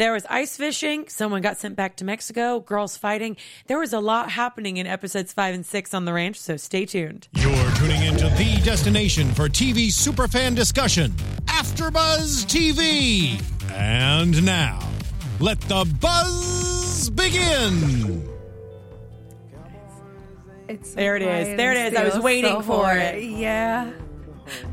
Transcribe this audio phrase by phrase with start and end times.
[0.00, 1.08] There was ice fishing.
[1.08, 2.60] Someone got sent back to Mexico.
[2.60, 3.36] Girls fighting.
[3.66, 6.86] There was a lot happening in episodes five and six on the ranch, so stay
[6.86, 7.28] tuned.
[7.34, 11.10] You're tuning into the destination for TV superfan discussion,
[11.44, 13.42] AfterBuzz TV.
[13.74, 14.80] And now,
[15.38, 18.26] let the buzz begin.
[20.66, 21.56] It's so There it is.
[21.58, 21.98] There it is.
[21.98, 23.22] I was waiting so for it.
[23.22, 23.90] Yeah.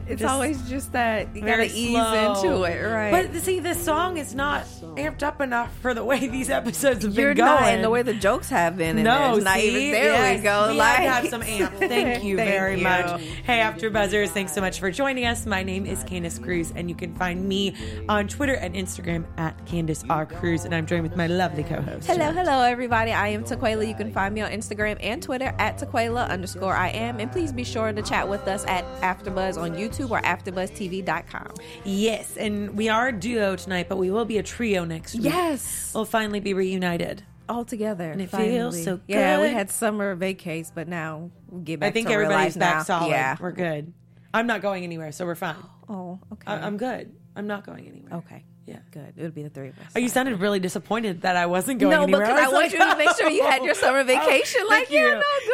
[0.10, 2.34] It's Just always just that you gotta ease slow.
[2.36, 3.12] into it, right?
[3.12, 4.64] But see, this song is not
[4.96, 7.62] amped up enough for the way these episodes have you're been going.
[7.62, 9.04] not, and the way the jokes have been.
[9.04, 9.68] No, there's not see?
[9.70, 10.14] even there.
[10.14, 10.68] Yes, we go.
[10.72, 11.74] We like have some amp.
[11.76, 12.84] Thank you Thank very you.
[12.84, 13.22] much.
[13.46, 15.46] Hey, After Buzzers, thanks so much for joining us.
[15.46, 17.76] My name is Candice Cruz, and you can find me
[18.08, 22.08] on Twitter and Instagram at Candice R Cruz, and I'm joined with my lovely co-host.
[22.08, 23.12] Hello, hello, everybody.
[23.12, 23.86] I am Taquaila.
[23.88, 27.20] You can find me on Instagram and Twitter at Taquaila underscore I am.
[27.20, 31.54] And please be sure to chat with us at AfterBuzz on YouTube or AfterBuzzTV.com.
[31.84, 35.24] Yes, and we are a duo tonight, but we will be a trio next week.
[35.26, 35.92] Yes.
[35.94, 37.24] We'll finally be reunited.
[37.50, 38.12] All together.
[38.12, 38.50] And it finally.
[38.52, 39.04] feels so good.
[39.08, 42.84] Yeah, we had summer vacays, but now we get back I think everybody's back now.
[42.84, 43.10] solid.
[43.10, 43.38] Yeah.
[43.40, 43.94] We're good.
[44.34, 45.56] I'm not going anywhere, so we're fine.
[45.88, 46.44] Oh, okay.
[46.52, 47.16] I- I'm good.
[47.36, 48.16] I'm not going anywhere.
[48.16, 48.44] okay.
[48.68, 48.80] Yeah.
[48.92, 49.14] Good.
[49.16, 49.86] It would be the three of us.
[49.96, 52.22] Oh, you sounded really disappointed that I wasn't going no, anywhere.
[52.22, 54.62] because I was want like, you to make sure you had your summer vacation.
[54.66, 54.98] Oh, like, you.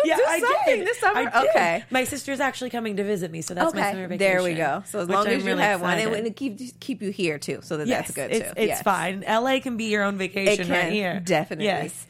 [0.04, 1.32] yeah, no, go do something this summer.
[1.50, 1.84] Okay.
[1.92, 4.18] My sister's actually coming to visit me, so that's my summer Okay, vacation.
[4.34, 4.82] there we go.
[4.88, 6.18] So as long I'm as you really have one, excited.
[6.18, 8.54] and it keep keep you here too, so that yes, that's good it's, too.
[8.58, 8.82] It's Yes.
[8.82, 9.24] fine.
[9.28, 11.20] LA can be your own vacation It right here.
[11.24, 11.66] definitely.
[11.66, 12.08] Yes.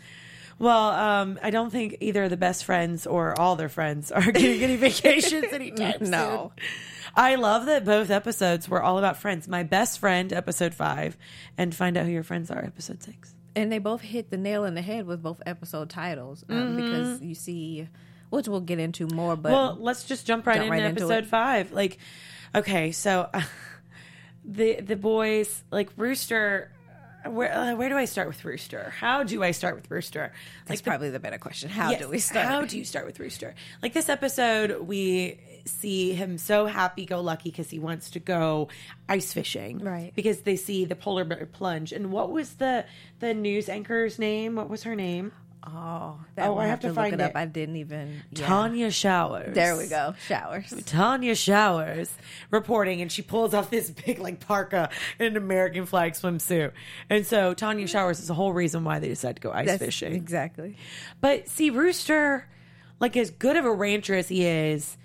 [0.59, 4.21] Well, um, I don't think either of the best friends or all their friends are
[4.31, 6.53] getting any vacations anytime No.
[6.55, 6.65] soon.
[7.15, 9.47] I love that both episodes were all about friends.
[9.47, 11.15] My best friend, episode five,
[11.57, 13.35] and find out who your friends are, episode six.
[13.55, 17.21] And they both hit the nail in the head with both episode titles um, because
[17.21, 17.87] you see,
[18.31, 19.35] which we'll get into more.
[19.35, 21.27] But well, let's just jump right Jump into right into episode it.
[21.27, 21.71] five.
[21.71, 21.99] Like,
[22.55, 23.29] okay, so
[24.45, 26.71] the the boys like Rooster.
[27.25, 28.91] Where uh, where do I start with Rooster?
[28.99, 30.33] How do I start with Rooster?
[30.65, 31.69] that's Like the- probably the better question.
[31.69, 32.47] How Yes, do we start?
[32.47, 33.55] How do you start with Rooster?
[33.81, 38.67] Like this episode, we see him so happy go lucky because he wants to go
[39.07, 40.11] ice fishing, Right.
[40.15, 41.91] Because they see the polar bear plunge.
[41.93, 42.85] And what was the
[43.19, 44.55] the news anchor's name?
[44.55, 45.31] What was her name?
[45.65, 47.37] oh, that Oh, I have to to, find look it up.
[47.37, 48.21] I didn't even.
[48.31, 48.45] yeah.
[48.45, 49.55] Tanya Showers.
[49.55, 50.13] There we go.
[50.27, 50.73] Showers.
[50.85, 52.13] Tanya Showers
[52.51, 56.73] reporting, and she pulls off this big like parka and an American flag swimsuit.
[57.09, 59.81] And so Tanya Showers is the whole reason why they decided to go ice That's
[59.81, 60.11] fishing.
[60.13, 60.75] exactly.
[61.21, 62.45] But see, Rooster,
[62.99, 64.97] like as good of a rancher as he is,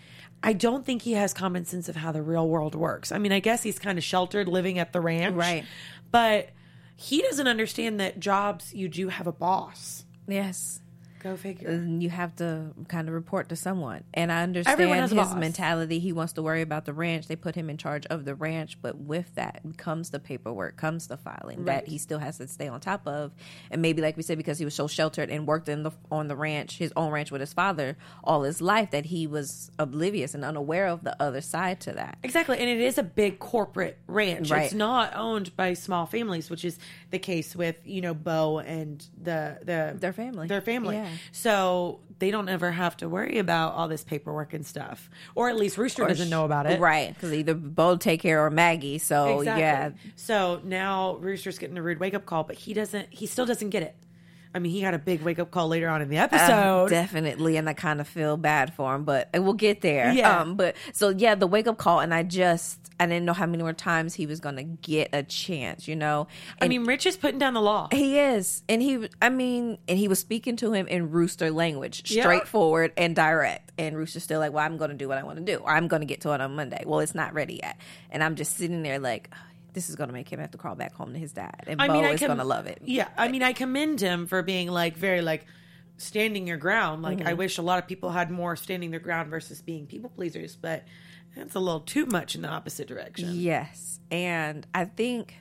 [0.43, 3.11] I don't think he has common sense of how the real world works.
[3.13, 5.35] I mean, I guess he's kind of sheltered living at the ranch.
[5.35, 5.65] Right.
[6.11, 6.51] But
[6.97, 10.05] he doesn't understand that jobs, you do have a boss.
[10.27, 10.81] Yes.
[11.23, 11.69] Go figure.
[11.69, 14.05] and you have to kind of report to someone.
[14.15, 15.99] And I understand Everyone has a his mentality.
[15.99, 17.27] He wants to worry about the ranch.
[17.29, 21.07] They put him in charge of the ranch, but with that comes the paperwork, comes
[21.09, 21.85] the filing Right.
[21.85, 23.33] that he still has to stay on top of.
[23.71, 26.29] And maybe, like we said, because he was so sheltered and worked in the on
[26.29, 30.35] the ranch, his own ranch with his father all his life, that he was oblivious
[30.35, 32.19] and unaware of the other side to that.
[32.23, 32.59] Exactly.
[32.59, 34.51] And it is a big corporate ranch.
[34.51, 34.65] Right.
[34.65, 36.79] It's not owned by small families, which is
[37.11, 40.47] the case with, you know, Bo and the the Their family.
[40.49, 40.97] Their family.
[40.97, 41.08] Yeah.
[41.33, 45.09] So they don't ever have to worry about all this paperwork and stuff.
[45.35, 46.81] Or at least Rooster doesn't know about it.
[46.81, 47.15] right?
[47.15, 48.99] Because either Bo take care or Maggie.
[48.99, 49.61] So Exactly.
[49.63, 53.47] yeah, So now Rooster's getting a rude wake up call, but he doesn't he still
[53.47, 53.95] doesn't get it.
[54.55, 56.89] I mean, he got a big wake up call later on in the Uh, episode.
[56.91, 60.13] definitely, and I kind of feel bad for him, but we'll get there.
[60.13, 60.41] Yeah.
[60.41, 63.47] Um, but so yeah, the wake up call, and I just I didn't know how
[63.47, 66.27] many more times he was gonna get a chance, you know.
[66.61, 67.89] I mean, Rich is putting down the law.
[67.93, 72.11] he is, and he, I mean, and he was speaking to him in Rooster language,
[72.11, 72.23] Yeah.
[72.23, 73.71] straightforward and direct.
[73.79, 75.63] And Rooster's still like, "Well, I'm going to do what I want to do.
[75.65, 77.77] I'm going to get to it on Monday." Well, it's not ready yet,
[78.11, 79.31] and I'm just sitting there like,
[79.79, 81.81] "This is going to make him have to crawl back home to his dad." And
[81.81, 82.83] I Bo mean, I is com- going to love it.
[82.85, 85.47] Yeah, I mean, I commend him for being like very like
[85.97, 87.03] standing your ground.
[87.03, 87.29] Like, Mm-hmm.
[87.29, 90.57] I wish a lot of people had more standing their ground versus being people pleasers,
[90.57, 90.85] but
[91.37, 93.31] that's a little too much in the opposite direction.
[93.33, 94.01] Yes.
[94.11, 95.37] And I think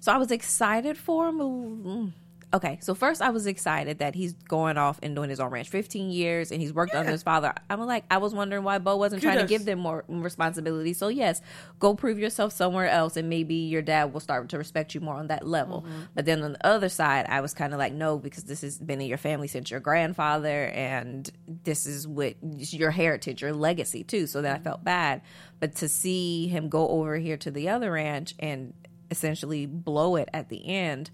[0.00, 2.12] so I was excited for him.
[2.54, 5.68] Okay, so first I was excited that he's going off and doing his own ranch
[5.68, 7.52] 15 years and he's worked under his father.
[7.68, 10.94] I'm like I was wondering why Bo wasn't trying to give them more responsibility.
[10.94, 11.42] So yes,
[11.78, 15.16] go prove yourself somewhere else and maybe your dad will start to respect you more
[15.16, 15.82] on that level.
[15.82, 16.00] Mm-hmm.
[16.14, 18.78] But then on the other side, I was kind of like no because this has
[18.78, 21.30] been in your family since your grandfather and
[21.64, 24.26] this is what your heritage, your legacy too.
[24.26, 24.84] So then I felt mm-hmm.
[24.84, 25.22] bad.
[25.60, 28.72] But to see him go over here to the other ranch and
[29.10, 31.10] essentially blow it at the end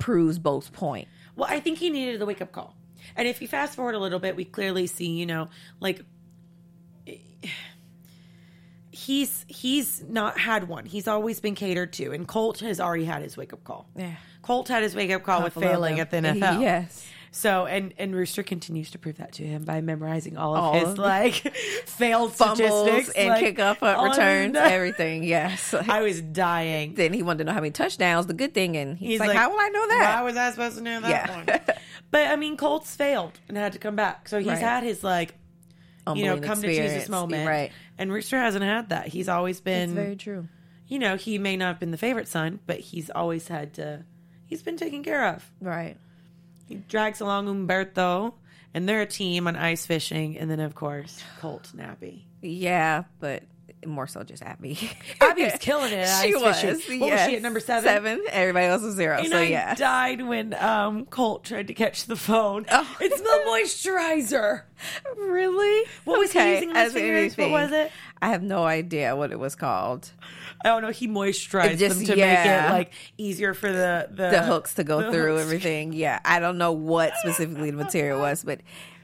[0.00, 1.06] proves both point.
[1.36, 2.74] Well, I think he needed the wake up call.
[3.16, 5.48] And if you fast forward a little bit, we clearly see, you know,
[5.78, 6.02] like
[8.90, 10.84] he's he's not had one.
[10.84, 13.88] He's always been catered to, and Colt has already had his wake up call.
[13.96, 14.16] Yeah.
[14.42, 16.60] Colt had his wake up call with failing at the NFL.
[16.60, 17.06] Yes.
[17.32, 20.72] So and and Rooster continues to prove that to him by memorizing all of All
[20.74, 21.34] his of like
[21.86, 25.22] failed Fumbles statistics and like, kick off uh, on- returns, everything.
[25.22, 25.72] Yes.
[25.88, 26.94] I was dying.
[26.94, 29.36] then he wanted to know how many touchdowns, the good thing, and he's, He's like,
[29.36, 31.36] "How will I know that?" Why was I supposed to know that Yeah.
[31.36, 31.76] one?
[32.10, 34.28] But I mean, Colts failed and had to come back.
[34.28, 34.58] So he's Right.
[34.58, 35.34] had his like
[36.12, 37.70] you know come to Jesus moment, right?
[37.96, 39.06] And Rooster hasn't had that.
[39.06, 40.48] He's always been It's very true.
[40.88, 44.04] you know, he may not have been the favorite son, but he's always had to.
[44.46, 45.48] He's been taken care of.
[45.60, 45.96] Right.
[46.70, 48.34] He drags along Umberto,
[48.72, 52.28] and they're a team on ice fishing, and then of course Colt and Abby.
[52.42, 53.42] Yeah, but
[53.84, 54.78] more so just Abby.
[55.20, 56.06] Abby was killing it.
[56.22, 56.60] She ice was.
[56.60, 57.00] Fishing.
[57.00, 57.18] What yes.
[57.18, 57.82] was she at number seven?
[57.82, 58.22] Seven.
[58.30, 59.18] Everybody else was zero.
[59.18, 59.74] And so I yeah.
[59.74, 62.66] died when um, Colt tried to catch the phone.
[62.70, 62.96] Oh.
[63.00, 64.62] It's the moisturizer.
[65.16, 65.88] Really?
[66.04, 67.36] What was he using on his as fingers?
[67.36, 67.90] What was it?
[68.22, 70.08] I have no idea what it was called.
[70.64, 70.90] Oh, I don't know.
[70.90, 74.84] He moisturized just- them to make it like easier for the the, the hooks to
[74.84, 75.42] go through hooks.
[75.42, 75.92] everything.
[75.92, 78.60] Yeah, I don't know what specifically the material was, but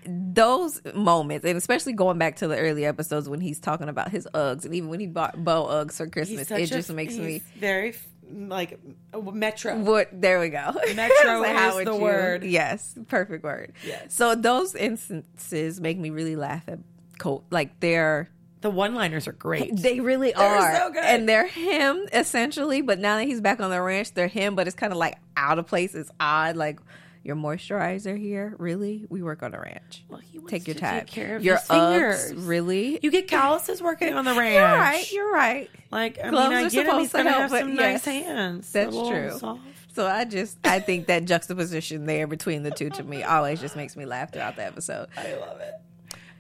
[0.08, 4.28] those moments, and especially going back to the early episodes when he's talking about his
[4.34, 7.42] Uggs, and even when he bought Bo Uggs for Christmas, it a- just makes me.
[7.58, 7.94] very
[8.32, 8.78] like
[9.14, 9.78] uh, metro.
[9.78, 10.08] What?
[10.12, 10.72] There we go.
[10.94, 12.44] Metro Like, is how would the word.
[12.44, 13.72] Yes, perfect word.
[13.86, 14.14] Yes.
[14.14, 16.78] So those instances make me really laugh at
[17.18, 17.44] Colt.
[17.50, 18.28] Like they're
[18.62, 19.76] The one-liners are great.
[19.76, 21.04] they really are, so good.
[21.04, 22.80] and they're him essentially.
[22.82, 24.54] But now that he's back on the ranch, they're him.
[24.54, 25.94] But it's kind of like out of place.
[25.94, 26.56] It's odd.
[26.56, 26.80] Like
[27.22, 29.04] your moisturizer here, really?
[29.08, 30.04] We work on a ranch.
[30.08, 31.00] Well, take your time.
[31.00, 32.46] take care of your his Uggs, fingers.
[32.46, 33.00] really?
[33.02, 34.54] You get calluses working on the ranch.
[34.54, 35.12] You're right.
[35.12, 35.70] You're right.
[35.90, 36.98] Like I Gloves mean, I get him.
[37.00, 38.72] He's supposed to gonna help, have some yes, nice hands.
[38.72, 39.30] That's true.
[39.38, 39.60] soft.
[39.94, 43.76] So I just I think that juxtaposition there between the two to me always just
[43.76, 45.08] makes me laugh throughout the episode.
[45.16, 45.74] I love it.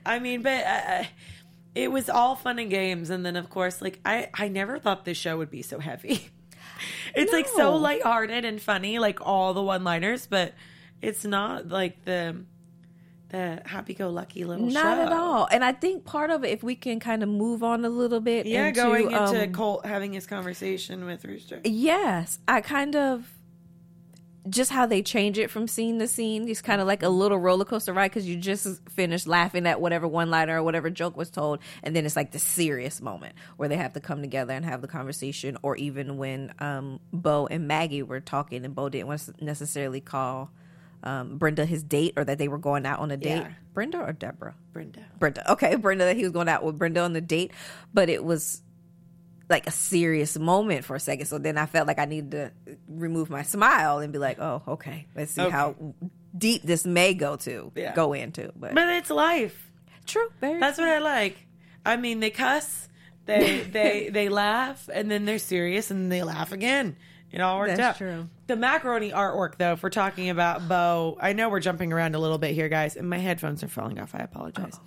[0.04, 1.04] I mean, but uh, uh,
[1.76, 5.04] it was all fun and games, and then of course, like I, I never thought
[5.04, 6.28] this show would be so heavy.
[7.14, 7.76] It's like so No.
[7.76, 10.52] lighthearted and funny, like all the one-liners, but
[11.00, 12.44] it's not like the
[13.30, 15.02] the happy-go-lucky little Not show.
[15.02, 15.48] at all.
[15.50, 18.20] And I think part of it, if we can kind of move on a little
[18.20, 21.60] bit, Yeah, into, going into um, Colt having his conversation with Rooster.
[21.64, 23.32] Yes, I kind of
[24.48, 26.48] just how they change it from scene to scene.
[26.48, 29.80] It's kind of like a little roller coaster ride because you just finished laughing at
[29.80, 33.34] whatever one liner or whatever joke was told, and then it's like the serious moment
[33.56, 35.56] where they have to come together and have the conversation.
[35.62, 40.00] Or even when um, Bo and Maggie were talking, and Bo didn't want to necessarily
[40.00, 40.50] call
[41.02, 43.36] um, Brenda his date, or that they were going out on a date.
[43.36, 43.50] Yeah.
[43.74, 44.54] Brenda or Deborah?
[44.72, 45.04] Brenda.
[45.18, 45.52] Brenda.
[45.52, 47.52] Okay, Brenda that he was going out with Brenda on the date,
[47.92, 48.62] but it was
[49.48, 51.26] like a serious moment for a second.
[51.26, 52.52] So then I felt like I needed to
[52.88, 55.50] remove my smile and be like, "Oh, okay, let's see Okay.
[55.50, 55.74] how
[56.36, 57.94] deep this may go to Yeah.
[57.94, 59.70] go into." But, But it's life.
[60.06, 61.36] true, very That's what I like.
[61.84, 62.88] I mean, they cuss,
[63.26, 66.96] they they they laugh, and then they're serious, and they laugh again.
[67.32, 67.96] It all worked That's out.
[67.98, 68.28] true.
[68.46, 72.18] The macaroni artwork, though, if we're talking about Bo, I know we're jumping around a
[72.20, 74.14] little bit here, guys, and my headphones are falling off.
[74.14, 74.78] I apologize.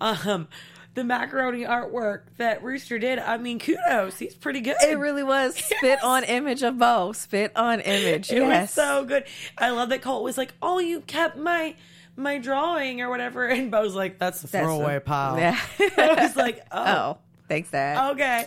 [0.00, 0.48] Um,
[0.94, 4.18] the macaroni artwork that Rooster did, I mean, kudos.
[4.18, 4.76] He's pretty good.
[4.82, 7.12] It really was spit on image of Bo.
[7.12, 8.30] Spit on image.
[8.30, 8.62] It yes.
[8.68, 9.24] was so good.
[9.58, 11.74] I love that Colt was like, "Oh, you kept my
[12.16, 15.58] my drawing or whatever," and Bo's like, "That's the That's throwaway a- pile." Yeah.
[15.96, 17.18] I was like, "Oh, oh,
[17.48, 18.12] thanks, Dad.
[18.12, 18.46] okay."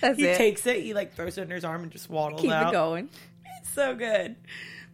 [0.00, 0.36] That's He it.
[0.36, 2.68] takes it, he like throws it under his arm and just waddles Keep out.
[2.68, 3.08] it going.
[3.60, 4.36] It's so good.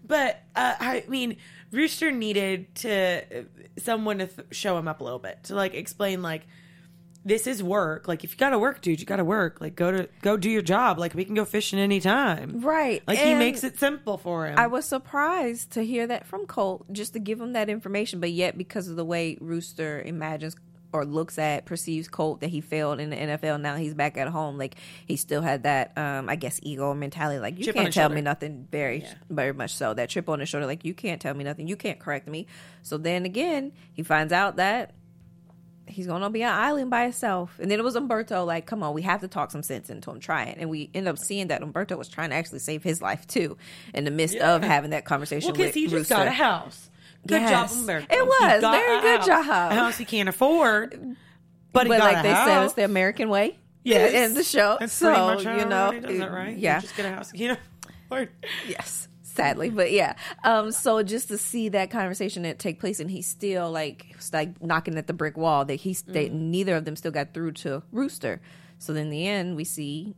[0.06, 1.36] But uh, I mean,
[1.70, 3.46] Rooster needed to
[3.78, 6.46] someone to th- show him up a little bit to like explain like
[7.24, 8.08] this is work.
[8.08, 9.60] Like if you got to work, dude, you got to work.
[9.60, 10.98] Like go to go do your job.
[10.98, 12.60] Like we can go fishing anytime.
[12.60, 13.02] Right.
[13.06, 14.58] Like he makes it simple for him.
[14.58, 18.20] I was surprised to hear that from Colt, just to give him that information.
[18.20, 20.56] But yet, because of the way Rooster imagines
[20.98, 24.28] or looks at, perceives Colt that he failed in the NFL, now he's back at
[24.28, 24.58] home.
[24.58, 24.76] Like
[25.06, 27.38] he still had that, um, I guess, ego mentality.
[27.40, 28.14] Like you Chip can't tell shoulder.
[28.16, 28.66] me nothing.
[28.70, 29.14] Very, Yeah.
[29.30, 29.94] very much so.
[29.94, 30.66] That trip on his shoulder.
[30.66, 31.68] Like you can't tell me nothing.
[31.68, 32.46] You can't correct me.
[32.82, 34.94] So then again, he finds out that.
[35.90, 38.44] He's gonna be on an island by himself, and then it was Umberto.
[38.44, 40.20] Like, come on, we have to talk some sense into him.
[40.20, 43.00] Try it, and we end up seeing that Umberto was trying to actually save his
[43.00, 43.56] life too,
[43.94, 46.14] in the midst of having that conversation well, because he just Rooster.
[46.14, 46.90] got a house.
[47.28, 47.50] Good Yes.
[47.72, 48.06] job, Umberto.
[48.10, 48.60] It He was.
[48.62, 49.26] Very good house.
[49.26, 49.72] job.
[49.72, 50.90] A house he can't afford,
[51.72, 53.56] but, But, got like they said, it's the American way.
[53.84, 54.12] Yes.
[54.12, 54.76] in the show.
[54.80, 56.50] That's so you know, it, right?
[56.56, 57.32] You Yeah, just get a house.
[57.32, 57.56] You know,
[58.10, 58.28] Or-
[58.66, 63.08] yes sadly but yeah um so just to see that conversation that take place and
[63.08, 66.50] he's still like like knocking at the brick wall that he's they, Mm-hmm.
[66.50, 68.40] neither of them still got through to rooster
[68.80, 70.16] so then in the end we see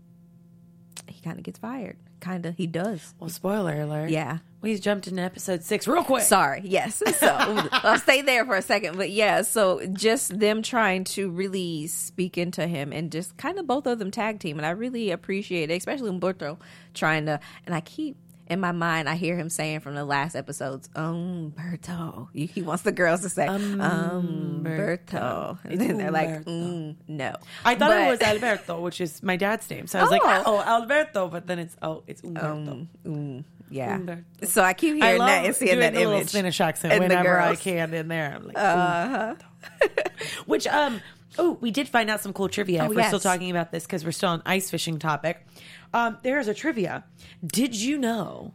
[1.07, 3.15] he kind of gets fired kind of he does.
[3.19, 4.11] Well, spoiler alert.
[4.11, 4.39] Yeah.
[4.63, 6.23] We he's jumped into episode six real quick.
[6.23, 6.61] Sorry.
[6.65, 7.03] Yes.
[7.21, 8.97] So I'll stay there for a second.
[8.97, 13.67] But yeah, so just them trying to really speak into him and just kind of
[13.67, 14.59] both of them tag team.
[14.59, 16.59] And I really appreciate it, especially Umberto
[16.95, 18.17] trying to, and I keep
[18.51, 22.29] in my mind, I hear him saying from the last episodes, Umberto.
[22.35, 25.59] He he wants the girls to say, Umberto.
[25.65, 27.37] And then they're like, mm, no.
[27.65, 29.87] I thought But- it was Alberto, which is my dad's name.
[29.87, 30.43] So I was like, Oh.
[30.47, 32.53] oh, Alberto, but then it's oh, it's Umberto.
[32.53, 33.95] Um, mm, yeah.
[33.95, 34.25] Umberto.
[34.45, 36.29] So I keep I hearing love that and seeing that image.
[36.29, 38.35] Spanish accent And whenever I can in there.
[38.35, 39.35] I'm like, Uh-huh.
[40.47, 41.01] Which um
[41.39, 42.83] oh we did find out some cool trivia.
[42.83, 45.47] Oh, if we're still talking about this because we're still on ice fishing topic.
[45.93, 47.05] Um, there is a trivia.
[47.45, 48.55] Did you know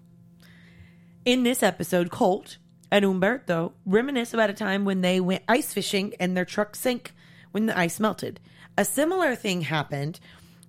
[1.25, 2.58] in this episode, Colt
[2.92, 7.13] and Umberto reminisce about a time when they went ice fishing and their truck sank
[7.51, 8.39] when the ice melted.
[8.77, 10.20] A similar thing happened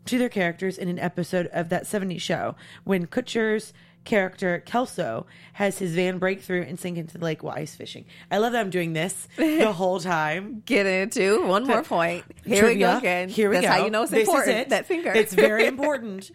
[0.06, 2.54] to their characters in an episode of that 70s show
[2.84, 3.72] when Kutcher's
[4.04, 8.04] character Kelso has his van break through and sink into the lake while ice fishing.
[8.30, 10.62] I love that I'm doing this the whole time.
[10.64, 12.24] Get into one more point.
[12.44, 13.28] Here we go again.
[13.28, 13.72] Here we That's go.
[13.72, 14.56] how you know it's This is important.
[14.58, 14.68] it.
[14.70, 15.12] That finger.
[15.12, 16.30] It's very important.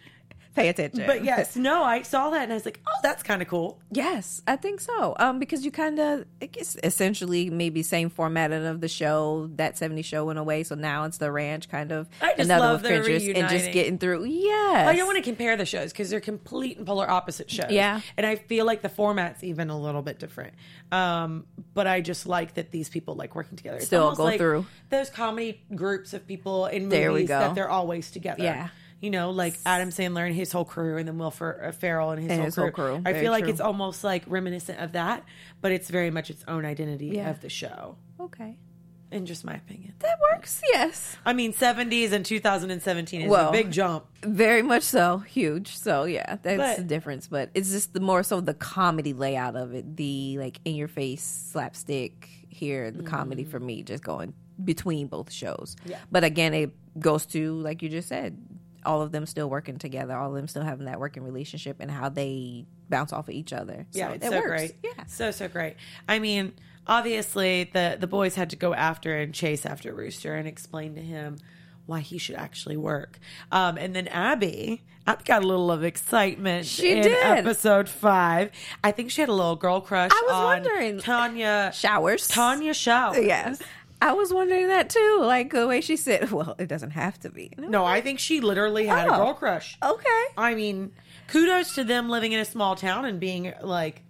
[0.54, 1.04] Pay attention.
[1.06, 3.80] But yes, no, I saw that and I was like, oh, that's kind of cool.
[3.90, 5.14] Yes, I think so.
[5.18, 9.48] Um, because you kind of, it's essentially maybe same formatting of the show.
[9.56, 12.08] That 70 show went away, so now it's the ranch kind of.
[12.20, 14.24] I just another love the and just getting through.
[14.24, 17.70] Yes, I don't want to compare the shows because they're complete and polar opposite shows.
[17.70, 18.00] Yeah.
[18.16, 20.52] and I feel like the format's even a little bit different.
[20.90, 23.76] Um, but I just like that these people like working together.
[23.78, 24.66] It's Still go like through.
[24.90, 27.38] those comedy groups of people in movies There we go.
[27.38, 28.42] that they're always together.
[28.42, 28.68] Yeah.
[29.02, 32.12] You know, like Adam Sandler and his whole crew, and then Will Fer- uh, Ferrell
[32.12, 32.62] and his, And whole, his crew.
[32.62, 33.02] whole crew.
[33.04, 33.52] I Very feel like true.
[33.52, 35.24] it's almost like reminiscent of that,
[35.60, 37.28] but it's very much its own identity Yeah.
[37.30, 37.96] of the show.
[38.20, 38.56] Okay,
[39.10, 40.62] In just my opinion, that works.
[40.72, 44.06] Yes, I mean, seventies and two thousand and seventeen is Well, a big jump.
[44.24, 45.18] very much so.
[45.18, 45.76] Huge.
[45.76, 47.26] So yeah, that's But- the difference.
[47.26, 49.96] But it's just the more so the comedy layout of it.
[49.96, 52.90] The like in your face slapstick here.
[52.92, 54.32] The comedy for me just going
[54.62, 55.74] between both shows.
[55.84, 55.98] Yeah.
[56.12, 58.38] But again, it goes to like you just said,
[58.84, 61.90] all of them still working together, all of them still having that working relationship, and
[61.90, 63.86] how they bounce off of each other.
[63.92, 64.48] Yeah, so it's it so works.
[64.48, 64.74] great.
[64.82, 65.04] Yeah.
[65.06, 65.76] so so great.
[66.08, 66.52] I mean,
[66.86, 71.00] obviously the the boys had to go after and chase after Rooster and explain to
[71.02, 71.38] him
[71.86, 73.18] why he should actually work.
[73.50, 76.64] Um, and then Abby, Abby got a little of excitement.
[76.66, 77.24] She in did.
[77.24, 78.50] episode five.
[78.84, 80.12] I think she had a little girl crush.
[80.12, 80.98] I was on wondering.
[81.00, 82.28] Tanya Showers.
[82.28, 83.24] Tanya Showers.
[83.24, 83.60] Yes.
[84.02, 85.18] I was wondering that too.
[85.22, 87.52] Like the way she said, well, it doesn't have to be.
[87.56, 89.16] No, I think she literally had a Oh.
[89.16, 89.78] girl crush.
[89.82, 90.24] Okay.
[90.36, 90.92] I mean,
[91.28, 94.02] kudos to them living in a small town and being like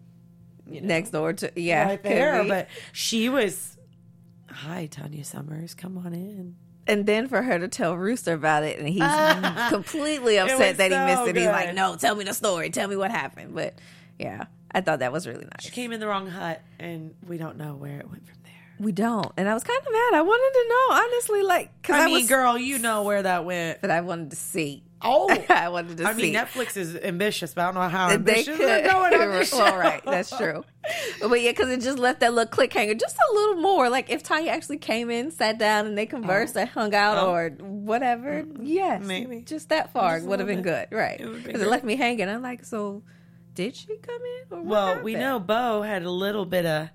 [0.66, 2.44] Next door to yeah, right there.
[2.44, 3.76] But she was,
[4.50, 6.56] hi, Tanya Summers, come on in.
[6.86, 9.02] And then for her to tell Rooster about it, and he's
[9.68, 11.36] completely upset that he missed it.
[11.36, 12.70] He's like, "No, tell me the story.
[12.70, 13.74] Tell me what happened." But
[14.18, 15.62] yeah, I thought that was really nice.
[15.62, 18.36] She came in the wrong hut, and we don't know where it went from.
[18.78, 20.14] We don't, and I was kind of mad.
[20.14, 23.22] I wanted to know, honestly, like because I, I, mean, was, girl, you know where
[23.22, 23.80] that went.
[23.80, 24.82] but I wanted to see.
[25.04, 26.08] Oh, I wanted to see.
[26.08, 26.22] I see.
[26.22, 28.66] mean, Netflix is ambitious, but I don't know how They ambitious could.
[28.68, 29.76] they're going on this show.
[29.76, 30.64] right, that's true.
[31.20, 33.88] But yeah, because it just left that little clickhanger just a little more.
[33.88, 36.60] Like if Tanya actually came in, sat down, and they conversed, oh.
[36.60, 37.30] and hung out, Oh.
[37.32, 38.42] or whatever.
[38.42, 38.62] Mm-hmm.
[38.64, 39.42] Yes, Maybe.
[39.42, 41.20] just that far would have been good, right?
[41.20, 41.70] It Because it great.
[41.70, 42.28] left me hanging.
[42.28, 43.02] I'm like, so
[43.54, 44.58] did she come in?
[44.58, 46.88] Or what Well, we know Bo had a little bit of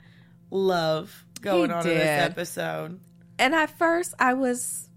[0.50, 3.00] love going He on in this episode.
[3.39, 4.89] And at first, I was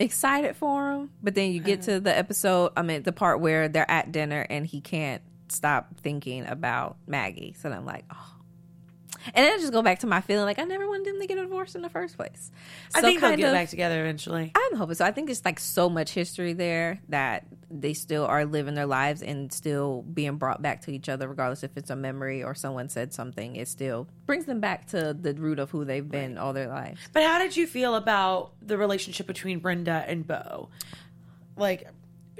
[0.00, 1.92] excited for him, but then you get Uh-huh.
[1.98, 2.72] to the episode.
[2.76, 7.54] I mean, the part where they're at dinner and he can't stop thinking about Maggie.
[7.58, 8.31] So I'm like, oh.
[9.26, 11.26] And then I just go back to my feeling like I never wanted them to
[11.26, 12.50] get a divorce in the first place.
[12.94, 14.52] I So think they'll get of- back together eventually.
[14.54, 15.04] I'm hoping so.
[15.04, 19.22] I think it's like so much history there that they still are living their lives
[19.22, 22.88] and still being brought back to each other, regardless if it's a memory or someone
[22.88, 23.56] said something.
[23.56, 27.00] It still brings them back to the root of who they've been all their lives.
[27.12, 30.68] But how did you feel about the relationship between Brenda and Bo?
[31.56, 31.88] Like,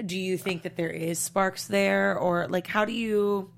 [0.03, 3.51] do you think that there is sparks there, or like, how do you?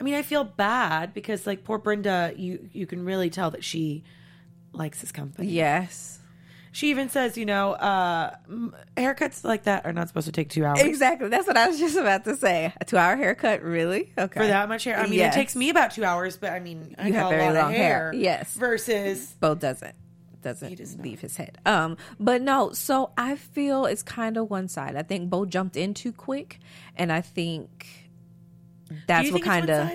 [0.00, 3.62] I mean, I feel bad because like poor Brenda, you you can really tell that
[3.64, 4.02] she
[4.72, 5.48] likes his company.
[5.48, 6.16] Yes.
[6.72, 8.36] She even says, you know, uh,
[8.96, 10.80] haircuts like that are not supposed to take two hours.
[10.80, 11.28] Exactly.
[11.28, 12.72] That's what I was just about to say.
[12.80, 14.12] A two hour haircut, really?
[14.16, 14.40] Okay.
[14.40, 15.34] For that much hair, I mean, Yes.
[15.34, 17.42] it takes me about two hours, but I mean, I You got have a very
[17.46, 18.12] lot of long hair.
[18.12, 18.12] hair.
[18.14, 18.54] Yes.
[18.54, 19.96] versus Bo doesn't.
[20.42, 21.58] Doesn't does leave his head.
[21.66, 24.94] Um, but no, so I feel it's kind of one side.
[24.96, 26.60] I think Bo jumped in too quick,
[26.96, 28.09] and I think
[29.06, 29.88] that's what kind of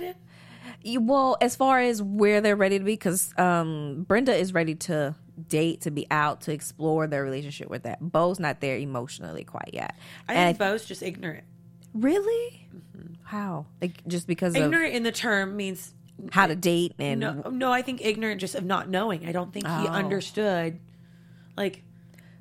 [0.86, 5.16] Well, as far as where they're ready to be, because um, Brenda is ready to
[5.48, 8.00] date, to be out, to explore their relationship with that.
[8.00, 9.96] Bo's not there emotionally quite yet.
[10.30, 11.44] I And think Bo's just ignorant.
[11.94, 12.68] Really?
[13.24, 13.66] How?
[13.82, 15.94] Like just because of Ignorant in the term means
[16.32, 17.72] how to date and no, no.
[17.72, 19.26] I think ignorant just of not knowing.
[19.26, 19.88] I don't think he Oh.
[19.88, 20.80] understood.
[21.58, 21.84] Like,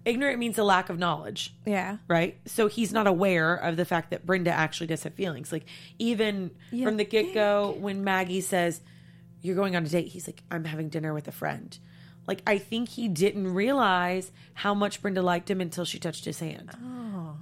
[0.04, 1.54] ignorant means a lack of knowledge.
[1.64, 1.98] yeah.
[2.08, 2.38] right?
[2.46, 5.52] So he's not aware of the fact that Brenda actually does have feelings.
[5.52, 5.64] Like
[5.98, 8.80] even You from the get go, when Maggie says,
[9.42, 11.76] "You're going on a date," he's like, "I'm having dinner with a friend."
[12.26, 16.40] Like I think he didn't realize how much Brenda liked him until she touched his
[16.40, 16.70] hand.
[16.82, 17.36] Oh.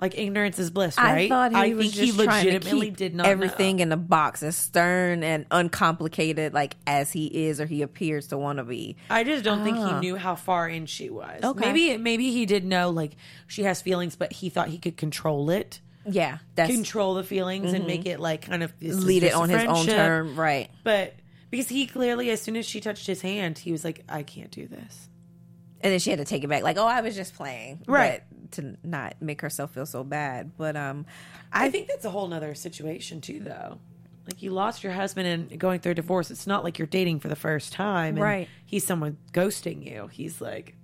[0.00, 1.26] Like ignorance is bliss, right?
[1.26, 3.82] I thought he was just trying to keep did not everything know.
[3.82, 8.38] in a box as stern and uncomplicated, like as he is or he appears to
[8.38, 8.96] want to be.
[9.10, 9.98] I just don't think he Ah.
[10.00, 11.42] knew how far in she was.
[11.42, 11.72] Okay.
[11.72, 13.16] Maybe maybe he did know like
[13.48, 15.80] she has feelings, but he thought he could control it.
[16.10, 19.30] Yeah, that's control the feelings and make it like kind of this is lead it
[19.30, 19.94] just a on his own friendship.
[19.96, 20.70] term, right?
[20.84, 21.14] But
[21.50, 24.50] because he clearly, as soon as she touched his hand, he was like, "I can't
[24.50, 25.08] do this."
[25.80, 28.22] And then she had to take it back, like, "Oh, I was just playing," Right.
[28.52, 30.52] To not make herself feel so bad.
[30.56, 31.06] But um,
[31.52, 33.78] I, think that's a whole nother situation too, though.
[34.26, 36.30] Like you lost your husband and going through a divorce.
[36.30, 38.48] It's not like you're dating for the first time, and Right.
[38.66, 40.08] He's someone ghosting you.
[40.08, 40.74] He's like,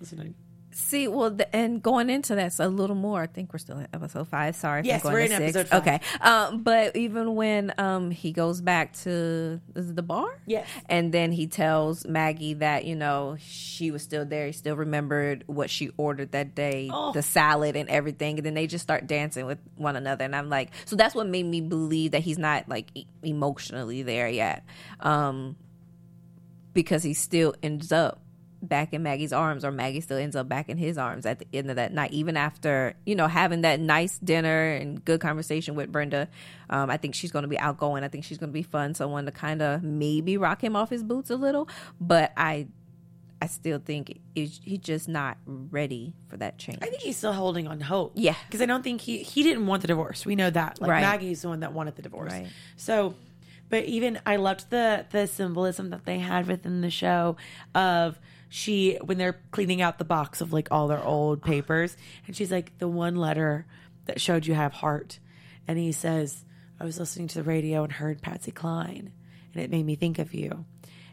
[0.00, 0.47] "Listen, I-
[0.80, 3.78] See, well, the, and going into that so a little more, I think we're still
[3.78, 4.54] in episode five.
[4.54, 5.56] Sorry, Yes, we're to in six.
[5.56, 5.80] episode five.
[5.82, 10.28] Okay, um, but even when um he goes back to is the bar?
[10.46, 10.68] Yes.
[10.88, 14.46] and then he tells Maggie that you know she was still there.
[14.46, 17.10] He still remembered what she ordered that day, Oh.
[17.12, 18.36] the salad and everything.
[18.38, 21.26] And then they just start dancing with one another, and I'm like, so that's what
[21.26, 24.64] made me believe that he's not like e- emotionally there yet.
[25.00, 25.56] Um,
[26.72, 28.20] because he still ends up
[28.60, 31.46] back in Maggie's arms, or Maggie still ends up back in his arms at the
[31.52, 35.74] end of that night, even after you know having that nice dinner and good conversation
[35.74, 36.28] with Brenda.
[36.70, 38.04] Um, I think she's going to be outgoing.
[38.04, 40.90] I think she's going to be fun, someone to kind of maybe rock him off
[40.90, 41.68] his boots a little.
[42.00, 42.66] But I,
[43.40, 46.78] I still think he's he's just not ready for that change.
[46.82, 48.12] I think he's still holding on hope.
[48.16, 48.34] Yeah.
[48.46, 50.26] because I don't think he he didn't want the divorce.
[50.26, 50.80] We know that.
[50.80, 51.00] Like Right.
[51.02, 52.32] Maggie's the one that wanted the divorce.
[52.32, 52.48] Right.
[52.76, 53.14] So,
[53.68, 57.36] but even I loved the the symbolism that they had within the show
[57.74, 62.34] of she when they're cleaning out the box of like all their old papers, and
[62.34, 63.66] she's like the one letter
[64.06, 65.18] that showed you have heart,
[65.66, 66.44] and he says,
[66.80, 69.12] "I was listening to the radio and heard Patsy Cline,
[69.54, 70.64] and it made me think of you."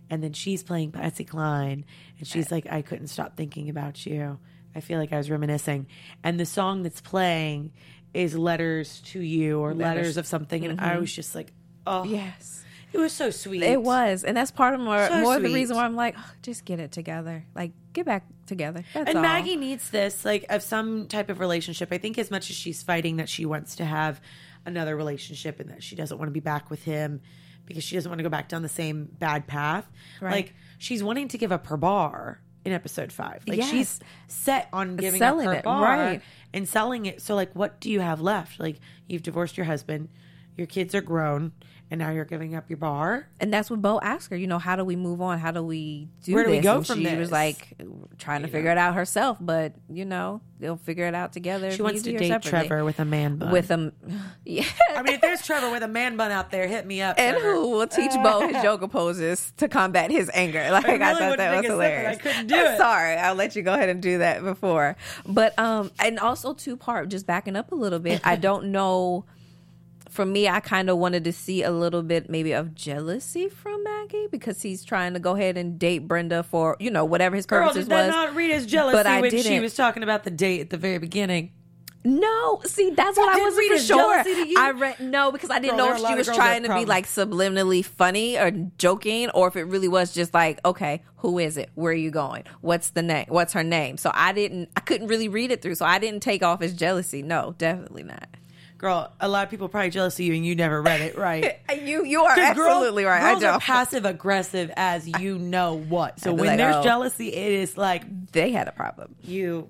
[0.09, 1.85] And then she's playing Patsy Cline,
[2.19, 4.39] and she's like, I couldn't stop thinking about you.
[4.75, 5.87] I feel like I was reminiscing.
[6.23, 7.71] And the song that's playing
[8.13, 10.65] is Letters to You or Letters, of something.
[10.65, 11.01] And I mm-hmm.
[11.01, 11.51] was just like,
[11.87, 12.63] oh, yes.
[12.95, 13.61] It was so sweet.
[13.63, 16.15] It was, and that's part of more So more of the reason why I'm like,
[16.17, 18.83] "Oh, just get it together, like get back together.
[18.93, 19.23] That's And all.
[19.23, 21.89] Maggie needs this, like, of some type of relationship.
[21.91, 24.19] I think as much as she's fighting that she wants to have
[24.65, 27.21] another relationship and that she doesn't want to be back with him
[27.65, 29.89] because she doesn't want to go back down the same bad path.
[30.21, 30.31] Right.
[30.31, 33.43] Like, she's wanting to give up her bar in episode five.
[33.47, 33.69] Like, Yes.
[33.71, 36.21] she's set on giving Selling up her it, bar right.
[36.53, 37.21] and selling it.
[37.21, 38.59] So, like, what do you have left?
[38.59, 40.09] Like, you've divorced your husband,
[40.57, 41.53] your kids are grown,
[41.91, 43.27] and now you're giving up your bar.
[43.39, 44.35] and that's what Bo asked her.
[44.37, 45.39] You know, how do we move on?
[45.39, 47.17] How do we do Where do we go and from she this?
[47.19, 47.73] was like
[48.17, 51.71] trying to figure it out herself, but you know, they'll figure it out together.
[51.71, 52.41] She wants to date.
[52.41, 53.51] Trevor with a man bun.
[53.51, 53.91] with him.
[54.47, 57.15] Yeah, I mean, if there's Trevor with a man bun out there, hit me up.
[57.17, 57.53] and Trevor.
[57.53, 60.67] who will teach Bo his yoga poses to combat his anger?
[60.71, 62.17] Like I, really thought that was a hilarious.
[62.17, 62.77] I couldn't do it.
[62.77, 64.95] Sorry, I'll let you go ahead and do that before.
[65.25, 68.21] But um, and also two part, just backing up a little bit.
[68.23, 69.25] I don't know.
[70.15, 73.83] For me, I kind of wanted to see a little bit maybe of jealousy from
[73.83, 77.45] Maggie because he's trying to go ahead and date Brenda for you know whatever his
[77.45, 78.15] Girl, purposes did that was.
[78.15, 80.77] not read as jealousy but I when she was talking about the date at the
[80.77, 81.51] very beginning?
[82.05, 83.97] No, see, that's what I didn't wasn't for sure.
[83.97, 84.55] jealousy to you?
[84.57, 87.07] I read no because I didn't Girl, know if she was trying to be like
[87.07, 91.71] subliminally funny or joking, or if it really was just like, okay, who is it?
[91.75, 92.45] Where are you going?
[92.61, 93.25] What's the name?
[93.27, 93.97] What's her name?
[93.97, 96.73] So I didn't, I couldn't really read it through, so I didn't take off as
[96.73, 97.21] jealousy.
[97.21, 98.27] No, definitely not.
[98.77, 101.59] Girl, a lot of people probably jealous of you and you never read it, right?
[101.75, 103.21] You, you are absolutely right.
[103.21, 103.61] Girls are don't.
[103.61, 106.19] passive aggressive as you know what.
[106.19, 106.83] So when like, there's oh.
[106.83, 109.13] jealousy, it is like they had a problem.
[109.21, 109.69] you.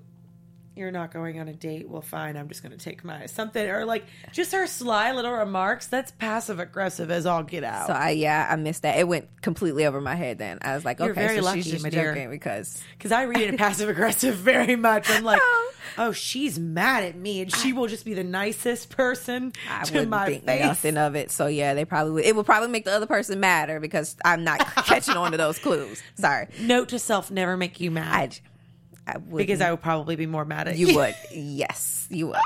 [0.76, 1.88] You're not going on a date.
[1.88, 2.36] Well, fine.
[2.36, 5.86] I'm just going to take my something or like just her sly little remarks.
[5.86, 7.86] That's passive aggressive as all get out.
[7.86, 8.98] So I, yeah, I missed that.
[8.98, 10.36] It went completely over my head.
[10.38, 13.40] Then I was like, You're okay, so lucky, she's just joking because Because I read
[13.40, 15.08] it passive aggressive very much.
[15.08, 15.72] I'm like, Oh.
[15.98, 19.92] oh, she's mad at me, and she will just be the nicest person I to
[19.94, 20.62] wouldn't my think face.
[20.62, 21.30] nothing of it.
[21.30, 22.24] So yeah, they probably would.
[22.26, 25.58] It would probably make the other person madder because I'm not catching on to those
[25.58, 26.02] clues.
[26.16, 28.48] Sorry, Note to self: never make you mad, I,
[29.06, 31.14] I would because I would probably be more mad at you would.
[31.32, 32.36] Yes, you would.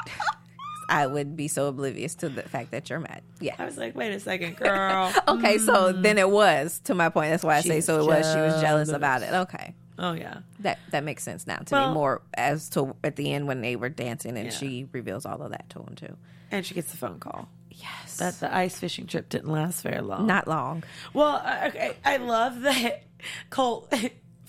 [0.88, 3.22] I would be so oblivious to the fact that you're mad.
[3.38, 3.54] Yeah.
[3.58, 5.12] I was like, wait a second, girl.
[5.28, 6.02] Okay, so mm.
[6.02, 7.30] then it was to my point.
[7.30, 8.00] That's why I say so.
[8.00, 8.30] It was.
[8.32, 9.32] She was jealous about it.
[9.32, 9.74] Okay.
[9.98, 10.38] Oh yeah.
[10.60, 13.60] That that makes sense now to Well- me more as to at the end when
[13.60, 14.52] they were dancing and Yeah.
[14.52, 16.16] she reveals all of that to him too.
[16.50, 18.16] And she gets the phone call Yes.
[18.16, 20.26] that the ice fishing trip didn't last very long.
[20.26, 20.82] not long.
[21.14, 23.04] Well, I- okay, I love that
[23.50, 23.94] Colt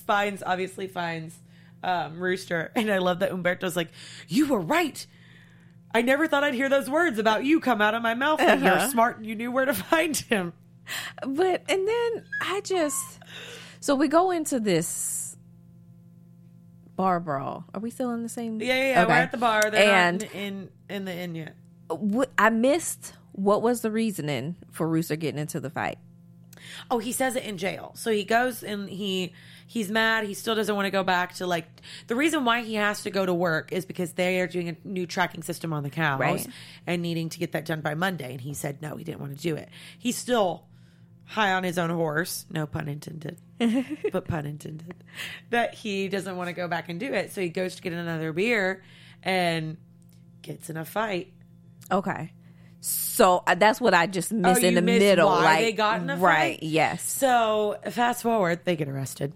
[0.08, 1.38] finds obviously finds
[1.84, 3.90] um, Rooster, and I love that Umberto's like,
[4.28, 5.06] "You were right.
[5.94, 8.40] I never thought I'd hear those words about you come out of my mouth.
[8.40, 8.90] And you're Uh-huh.
[8.90, 9.18] smart.
[9.18, 10.54] and You knew where to find him."
[11.26, 13.20] But and then I just
[13.80, 15.38] so we go into this
[16.96, 17.66] bar brawl.
[17.74, 18.62] Are we still in the same?
[18.62, 19.06] Yeah, yeah, yeah.
[19.06, 19.70] We're at the bar.
[19.72, 21.56] They're and in, in in the inn yet.
[21.90, 25.98] what, I missed what was the reasoning for Rooster getting into the fight.
[26.90, 27.92] Oh, he says it in jail.
[27.96, 29.34] So he goes and he
[29.72, 30.26] he's mad.
[30.26, 31.66] He still doesn't want to go back to like
[32.08, 34.76] the reason why he has to go to work is because they are doing a
[34.84, 36.46] new tracking system on the cows Right.
[36.86, 38.32] and needing to get that done by Monday.
[38.34, 39.70] And he said no, he didn't want to do it.
[39.98, 40.64] He's still
[41.26, 43.38] high on his own horse, no pun intended,
[44.12, 44.94] but pun intended,
[45.50, 47.32] that he doesn't want to go back and do it.
[47.32, 48.84] So he goes to get another beer
[49.24, 49.78] and
[50.42, 51.32] gets in a fight.
[51.90, 52.34] Okay.
[52.82, 55.30] So uh, that's what I just missed Oh, in the middle.
[55.30, 56.58] like they got in a right?
[56.60, 56.64] fight?
[56.64, 57.04] Yes.
[57.10, 59.32] So fast forward, they get arrested.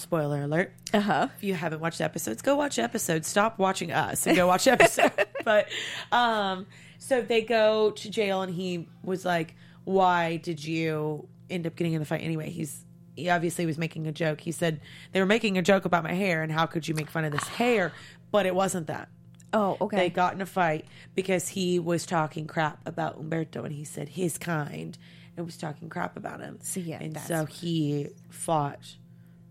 [0.00, 0.72] Spoiler alert.
[0.92, 1.28] Uh huh.
[1.36, 3.28] if you haven't watched episodes, go watch episodes.
[3.28, 5.12] Stop watching us and go watch the episode.
[5.44, 5.68] but
[6.10, 6.66] um,
[6.98, 11.92] so they go to jail, and he was like, "Why did you end up getting
[11.92, 12.84] in the fight anyway?" He's
[13.16, 14.40] he obviously was making a joke.
[14.40, 14.80] He said
[15.12, 17.32] they were making a joke about my hair, and how could you make fun of
[17.32, 17.92] this hair?
[18.30, 19.08] But it wasn't that.
[19.52, 19.96] Oh, okay.
[19.96, 20.84] They got in a fight
[21.14, 24.96] because he was talking crap about Umberto, and he said his kind
[25.36, 26.58] and was talking crap about him.
[26.62, 28.96] See, yeah, and that's- so he fought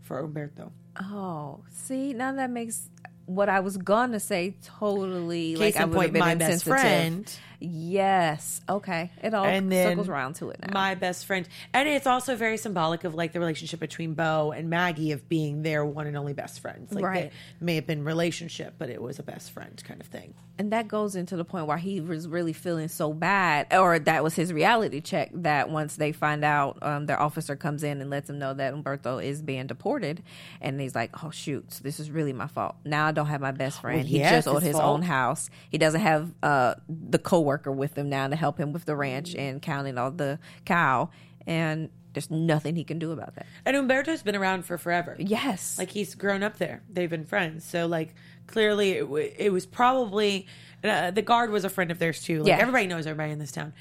[0.10, 0.72] for Umberto.
[1.00, 2.90] Oh, see, now that makes
[3.28, 6.66] what I was gonna say totally Case like I would have point, been my best
[6.66, 6.82] insensitive.
[6.82, 7.40] friend.
[7.62, 8.62] Yes.
[8.70, 9.12] Okay.
[9.22, 10.74] It all and then circles around to it now.
[10.74, 14.70] My best friend, and it's also very symbolic of like the relationship between Bo and
[14.70, 16.94] Maggie of being their one and only best friends.
[16.94, 17.32] Like Right.
[17.60, 20.34] they may have been relationship, but it was a best friend kind of thing.
[20.60, 24.22] and that goes into the point where he was really feeling so bad, or that
[24.26, 25.30] was his reality check.
[25.34, 28.74] That once they find out, um, their officer comes in and lets him know that
[28.74, 30.22] Umberto is being deported,
[30.60, 32.76] and he's like, "Oh shoot, so this is really my fault.
[32.84, 34.06] Now I don't have my best friend.
[34.06, 34.84] he yeah, just owed his fault.
[34.84, 35.50] own house.
[35.70, 37.20] He doesn't have uh, the
[37.58, 41.10] coworker with him now to help him with the ranch and counting all the cow,
[41.48, 43.46] and there's nothing he can do about that.
[43.66, 45.16] And Umberto's been around for forever.
[45.20, 46.82] Yes, Like he's grown up there.
[46.90, 47.64] They've been friends.
[47.66, 48.16] So like
[48.48, 50.48] clearly it, w- it was probably
[50.84, 52.40] uh, the guard was a friend of theirs too.
[52.40, 52.58] Like Yeah.
[52.60, 53.74] everybody knows everybody in this town.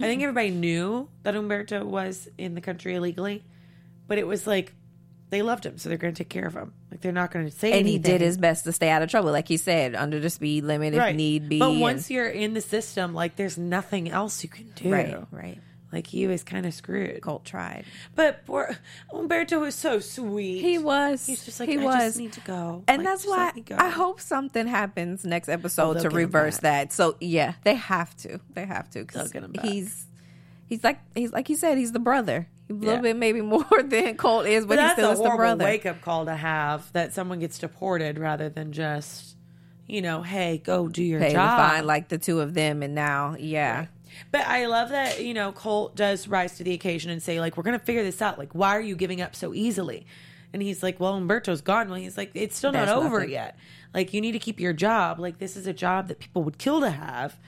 [0.00, 3.44] I think everybody knew that Umberto was in the country illegally,
[4.08, 4.74] but it was like
[5.32, 6.72] they loved him, so they're going to take care of him.
[6.90, 7.80] Like they're not going to say anything.
[7.80, 10.30] and he did his best to stay out of trouble, like he said, under the
[10.30, 11.58] speed limit if need be.
[11.58, 14.92] But and- once you're in the system, like there's nothing else you can do.
[14.92, 15.58] right, right,
[15.90, 17.22] Like he was kind of screwed.
[17.22, 17.84] Colt tried.
[18.14, 18.76] But poor
[19.12, 20.60] Umberto was so sweet.
[20.60, 21.26] He was.
[21.26, 21.94] He's just like he I was.
[22.04, 23.76] just need to go, and Like, that's just why let me go.
[23.78, 26.92] I hope something happens next episode they'll to get him reverse that.
[26.92, 28.38] So yeah, they have to.
[28.52, 29.04] They have to.
[29.06, 29.64] 'cause They'll get him back.
[29.64, 30.06] He's
[30.66, 32.48] he's like he's like he said he's the brother.
[32.70, 33.00] A little Yeah.
[33.00, 35.36] bit maybe more than Colt is, but, But he that's still a is the horrible
[35.56, 35.64] brother.
[35.64, 39.36] wake up call to have that someone gets deported rather than just,
[39.86, 41.58] you know, hey, go do your Hey, job.
[41.58, 43.86] find like the two of them, and now yeah,
[44.30, 47.56] But I love that, you know, Colt does rise to the occasion and say, like,
[47.56, 48.38] we're going to figure this out.
[48.38, 50.06] Like, why are you giving up so easily?
[50.52, 51.88] And he's like, well, Umberto's gone.
[51.88, 53.30] Well, he's like, it's still not There's over nothing.
[53.32, 53.56] yet.
[53.94, 55.18] Like, you need to keep your job.
[55.18, 57.38] Like, this is a job that people would kill to have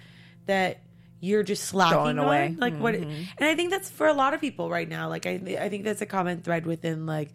[0.47, 0.79] that
[1.25, 2.19] you're just slacking on.
[2.19, 2.55] away.
[2.59, 2.95] Like, what?
[2.95, 5.09] And I think that's for a lot of people right now.
[5.09, 7.31] Like, I, I think that's a common thread within, like,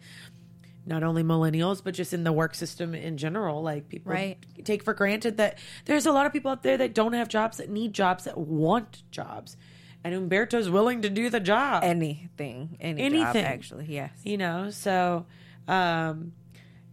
[0.86, 3.62] not only millennials, but just in the work system in general.
[3.62, 4.38] Like, people Right.
[4.64, 7.58] take for granted that there's a lot of people out there that don't have jobs,
[7.58, 9.56] that need jobs, that want jobs.
[10.02, 11.84] And Umberto's willing to do the job.
[11.84, 13.44] anything, any job Anything.
[13.44, 14.12] actually, yes.
[14.24, 15.26] you know, so
[15.68, 16.32] um,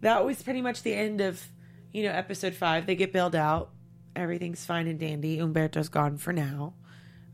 [0.01, 1.41] that was pretty much the end of,
[1.93, 2.85] you know, episode five.
[2.85, 3.69] They get bailed out.
[4.15, 5.39] Everything's fine and dandy.
[5.39, 6.73] Umberto's gone for now.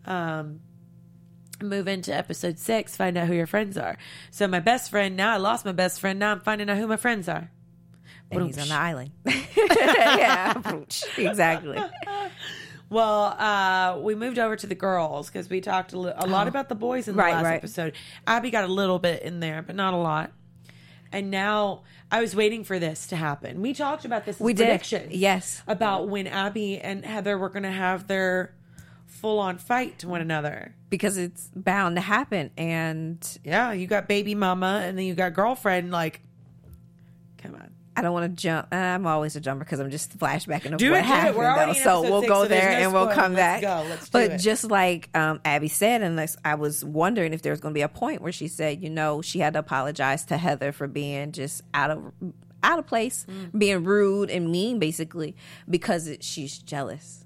[0.05, 0.59] Um,
[1.61, 3.97] move into episode six, find out who your friends are.
[4.31, 6.19] So my best friend, now I lost my best friend.
[6.19, 7.49] Now I'm finding out who my friends are.
[8.31, 9.11] And he's on the island.
[9.55, 10.61] yeah,
[11.17, 11.79] exactly.
[12.89, 16.47] Well, uh, we moved over to the girls because we talked a, li- a lot
[16.49, 17.25] about the boys in the Oh.
[17.25, 17.55] Right, last right.
[17.55, 17.93] episode.
[18.27, 20.31] Abby got a little bit in there, but not a lot.
[21.11, 23.61] And now I was waiting for this to happen.
[23.61, 24.39] We talked about this.
[24.39, 24.65] We did.
[24.65, 25.63] predictions, Yes.
[25.65, 28.53] about when Abby and Heather were going to have their
[29.23, 30.75] full-on fight to one another.
[30.89, 35.33] because it's bound to happen, and Yeah, you got baby mama, and then you got
[35.33, 35.89] girlfriend.
[35.91, 36.21] Like,
[37.37, 37.69] come on.
[37.95, 38.73] I don't want to jump.
[38.73, 41.37] I'm always a jumper because I'm just flashbacking of Do what it, happened.
[41.69, 41.73] Though.
[41.73, 43.61] so we'll six, go so there no and we'll come Let's back.
[43.61, 43.87] go.
[43.89, 47.71] Let's but just like um, Abby said, unless I was wondering if there was going
[47.73, 50.71] to be a point where she said, you know, she had to apologize to Heather
[50.71, 52.01] for being just out of
[52.63, 53.59] out of place, Mm.
[53.59, 55.35] being rude and mean, basically,
[55.69, 57.22] because it, she's jealous.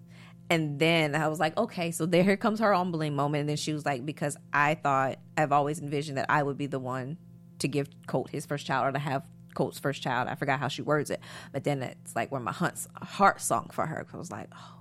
[0.50, 3.42] And then I was like, okay, so there here comes her humbling moment.
[3.42, 6.68] And then she was like, because I thought I've always envisioned that I would be
[6.68, 7.18] the one
[7.60, 9.24] to give Colt his first child or to have
[9.56, 10.28] Colt's first child.
[10.30, 11.20] I forgot how she words it,
[11.52, 14.04] but then it's like where my hunt's heart sunk for her.
[14.04, 14.74] 'cause I was like, oh.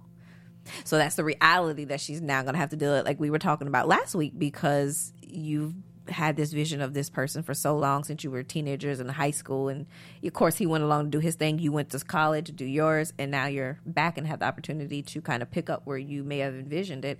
[0.85, 3.38] So that's the reality that she's now to have to deal with, like we were
[3.38, 5.74] talking about last week, because you've
[6.10, 9.30] had this vision of this person for so long since you were teenagers in high
[9.30, 9.68] school.
[9.68, 9.86] And
[10.24, 11.58] of course, he went along to do his thing.
[11.58, 13.12] You went to college to do yours.
[13.18, 16.22] And now you're back and have the opportunity to kind of pick up where you
[16.24, 17.18] may have envisioned it.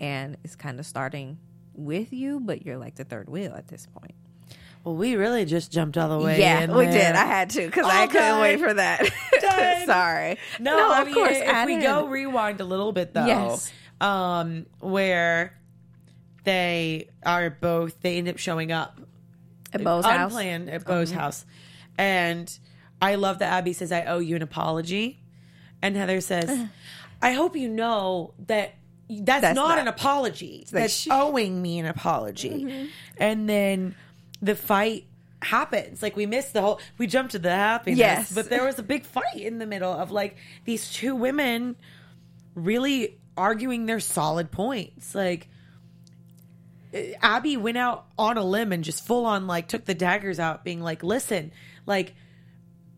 [0.00, 1.38] And it's kind of starting
[1.74, 4.14] with you, but you're like the third wheel at this point.
[4.84, 6.38] Well, we really just jumped all the way.
[6.38, 6.92] yeah, we there.
[7.12, 7.16] did.
[7.16, 9.00] I had to because I All couldn't wait for that.
[9.86, 10.36] Sorry.
[10.60, 11.36] No, I of mean, course.
[11.38, 11.84] if I we did.
[11.84, 13.72] go rewind a little bit though, Yes.
[14.02, 15.56] um, where
[16.44, 19.00] they are both, they end up showing up
[19.72, 20.12] at Bo's house.
[20.14, 20.24] Mm-hmm.
[20.24, 21.44] unplanned at Bo's house,
[21.98, 22.56] and
[23.02, 25.20] I love that Abby says, "I owe you an apology,"
[25.82, 26.68] and Heather says,
[27.22, 28.74] "I hope you know that."
[29.06, 30.60] That's, That's not, not- an apology.
[30.72, 31.12] like That's Mm-hmm.
[31.12, 32.88] owing me an apology.
[33.18, 33.94] And then
[34.40, 35.04] the fight
[35.42, 36.02] happens.
[36.02, 36.80] Like we missed the whole.
[36.96, 38.32] We jumped to the happiness, Yes.
[38.34, 41.76] but there was a big fight in the middle of like these two women
[42.54, 45.14] really arguing their solid points.
[45.14, 45.48] Like
[47.20, 50.64] Abby went out on a limb and just full on like took the daggers out,
[50.64, 51.52] being like, "Listen,
[51.86, 52.14] like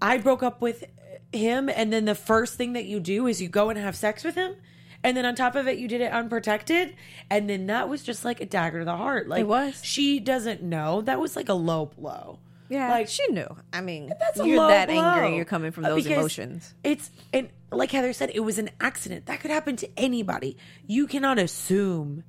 [0.01, 0.85] I broke up with
[1.33, 4.25] him, and then the first thing that you do is you go and have sex
[4.25, 4.55] with him."
[5.03, 6.95] And then on top of it, you did it unprotected,
[7.31, 9.29] and then that was just like a dagger to the heart.
[9.29, 9.81] Like It was.
[9.85, 12.39] She doesn't know that was like a low blow.
[12.69, 13.47] Yeah, like she knew.
[13.73, 15.01] I mean, that's a you're that blow.
[15.01, 15.37] angry.
[15.37, 16.75] You're coming from those because emotions.
[16.83, 20.57] It's and like Heather said, it was an accident that could happen to anybody.
[20.87, 22.25] You cannot assume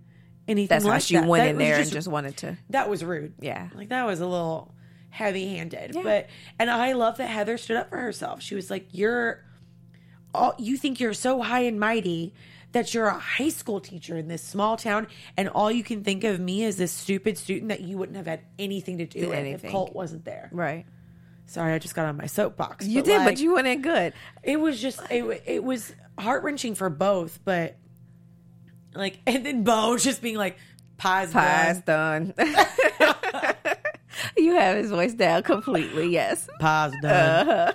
[0.48, 0.68] anything.
[0.68, 1.28] That's like why she that.
[1.28, 2.58] went That in there and just wanted to.
[2.70, 3.34] that was rude.
[3.42, 3.70] Yeah.
[3.76, 4.74] like that was a little
[5.10, 5.96] heavy handed.
[5.96, 6.02] Yeah.
[6.04, 6.28] But
[6.60, 8.42] and I love that Heather stood up for herself.
[8.42, 9.44] She was like, "You're
[10.34, 12.34] all you think you're so high and mighty."
[12.74, 15.08] That you're a high school teacher in this small town,
[15.38, 18.28] and all you can think of me is this stupid student that you wouldn't have
[18.28, 19.68] had anything to do Do with anything.
[19.68, 20.50] if Colt wasn't there.
[20.52, 20.86] Right.
[21.46, 22.86] Sorry, I just got on my soapbox.
[22.86, 24.14] You did, like, but you went in good.
[24.44, 27.78] it was just it, it was heart wrenching for both, but
[28.98, 30.58] like and then Bo just being like
[30.98, 32.56] pies, Pie's done, done.
[34.38, 36.10] you have his voice down completely.
[36.10, 36.48] Yes.
[36.60, 37.50] pies done.
[37.50, 37.74] Uh-huh.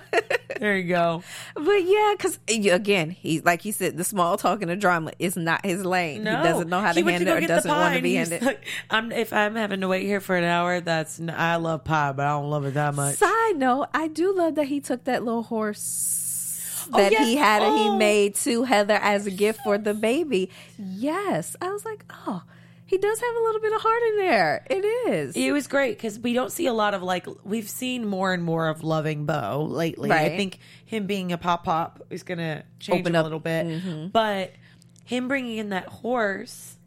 [0.59, 1.23] There you go.
[1.55, 5.35] But yeah, because again, he's like he said, the small talk and the drama is
[5.35, 6.23] not his lane.
[6.23, 8.41] No, He doesn't know how to handle it or doesn't want to be handed.
[8.41, 12.11] like, I'm if I'm having to wait here for an hour, that's I love pie,
[12.13, 13.15] but I don't love it that much.
[13.15, 15.81] Side note, I do love that he took that little horse
[16.91, 17.25] Oh, that yes.
[17.27, 17.97] he had and he Oh.
[17.97, 20.49] made to Heather as a gift for the baby.
[20.77, 21.55] Yes.
[21.61, 22.43] I was like, oh,
[22.85, 24.65] he does have a little bit of heart in there.
[24.69, 25.35] It is.
[25.35, 28.43] It was great because we don't see a lot of like we've seen more and
[28.43, 30.11] more of loving Bo lately.
[30.11, 34.07] I think him being a pop pop is gonna change Open a little bit, Mm-hmm.
[34.07, 34.51] but
[35.05, 36.77] him bringing in that horse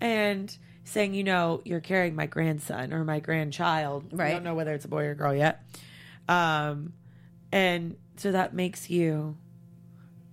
[0.00, 4.06] and saying, you know, you're carrying my grandson or my grandchild.
[4.12, 4.32] Right.
[4.32, 5.62] don't know whether it's a boy or girl yet.
[6.28, 6.94] Um,
[7.52, 9.36] and so that makes you,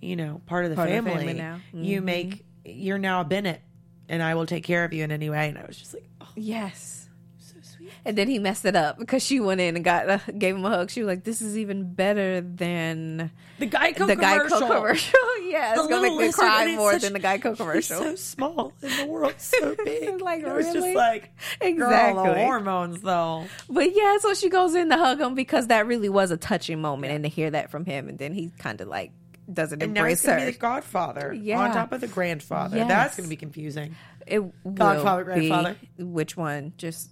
[0.02, 1.26] you know, part of the Part of the family.
[1.26, 1.60] family now.
[1.74, 2.06] You Mhm.
[2.06, 3.62] make you're now a Bennett,
[4.10, 5.48] and I will take care of you in any way.
[5.50, 7.08] And I was just like, oh, yes.
[7.40, 7.92] so sweet.
[8.04, 10.66] And then he messed it up because she went in and got uh, gave him
[10.66, 10.90] a hug.
[10.92, 14.60] She was like, "This is even better than The Geico the commercial.
[14.62, 18.00] Geico commercial." Yeah, it's gonna make me cry more such- than the Geico commercial.
[18.00, 20.22] so small, and the world's so big.
[20.22, 20.94] Like, it was just really?
[20.96, 21.32] like
[21.62, 22.30] Girl, Exactly.
[22.30, 23.46] the hormones, though.
[23.70, 26.82] But yeah, so she goes in to hug him because that really was a touching
[26.82, 29.12] moment, and to hear that from him, and then he kind of like
[29.52, 30.46] doesn't And now embrace he's gonna her.
[30.48, 31.60] be the godfather Yeah.
[31.62, 32.78] on top of the grandfather.
[32.78, 32.88] Yes.
[32.90, 33.96] That's gonna be confusing.
[34.26, 34.42] it
[34.76, 35.78] Godfather, will be- grandfather.
[36.00, 36.74] which one?
[36.78, 37.10] Just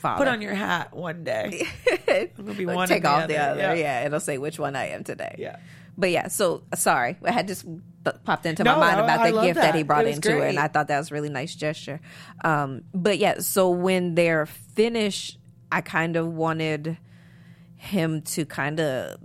[0.00, 0.24] father.
[0.24, 1.64] Put on your hat one day.
[2.36, 3.76] gonna be one Take the off the other, other.
[3.76, 4.00] yeah.
[4.00, 4.06] Yeah.
[4.06, 5.36] it'll say which one I am today.
[5.38, 5.56] Yeah.
[5.98, 7.64] But yeah, so sorry, I had just
[8.24, 9.74] popped into No, my mind about I the love gift that.
[9.74, 10.58] he brought It into it, and.
[10.58, 12.00] I thought that was a really nice gesture.
[12.44, 15.38] Um, but yeah, so when they're finished,
[15.72, 16.98] I kind of wanted
[17.76, 19.16] him to kind of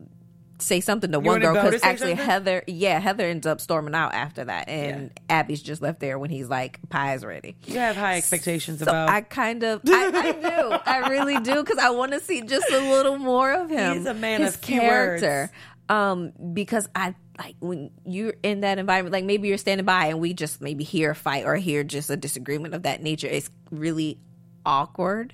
[0.60, 2.26] say something to one girl because actually something?
[2.26, 6.30] Heather, yeah, Heather ends up storming out after that, and Abby's just left there when
[6.30, 9.10] he's like, "Pie's ready." You have high expectations So about.
[9.10, 12.70] I kind of, I, I do, I really do, because I want to see just
[12.72, 13.98] a little more of him.
[13.98, 15.52] He's a man his of few character.
[15.92, 20.22] Um, because I like when you're in that environment, like maybe you're standing by and
[20.22, 23.28] we just maybe hear a fight or hear just a disagreement of that nature.
[23.28, 24.18] It's really
[24.66, 25.34] awkward,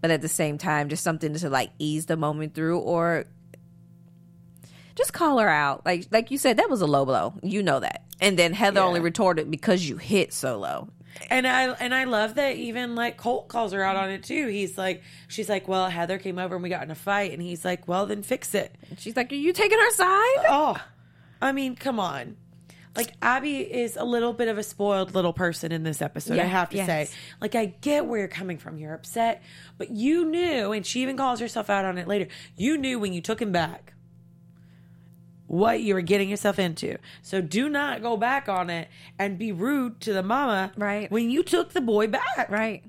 [0.00, 3.26] but at the same time, just something to like ease the moment through or
[4.96, 5.86] just call her out.
[5.86, 7.34] Like like you said, that was a low blow.
[7.44, 8.02] You know that.
[8.20, 8.86] And then Heather Yeah.
[8.86, 10.88] only retorted because you hit so low.
[11.30, 14.48] And I and I love that even like Colt calls her out on it too.
[14.48, 17.42] He's like, she's like, well, Heather came over and we got in a fight, and
[17.42, 18.74] he's like, well, then fix it.
[18.98, 20.76] She's like, "Are you taking her side?" Oh,
[21.40, 22.36] I mean, come on.
[22.96, 26.38] Like Abby is a little bit of a spoiled little person in this episode.
[26.38, 26.86] I have to yes.
[26.86, 27.08] say,
[27.40, 28.78] like, I get where you're coming from.
[28.78, 29.42] You're upset,
[29.76, 32.28] but you knew, and she even calls herself out on it later.
[32.56, 33.92] You knew when you took him back
[35.46, 36.96] what you were getting yourself into.
[37.22, 40.72] So do not go back on it and be rude to the mama.
[40.76, 41.10] Right.
[41.10, 42.50] when you took the boy back.
[42.50, 42.82] Right.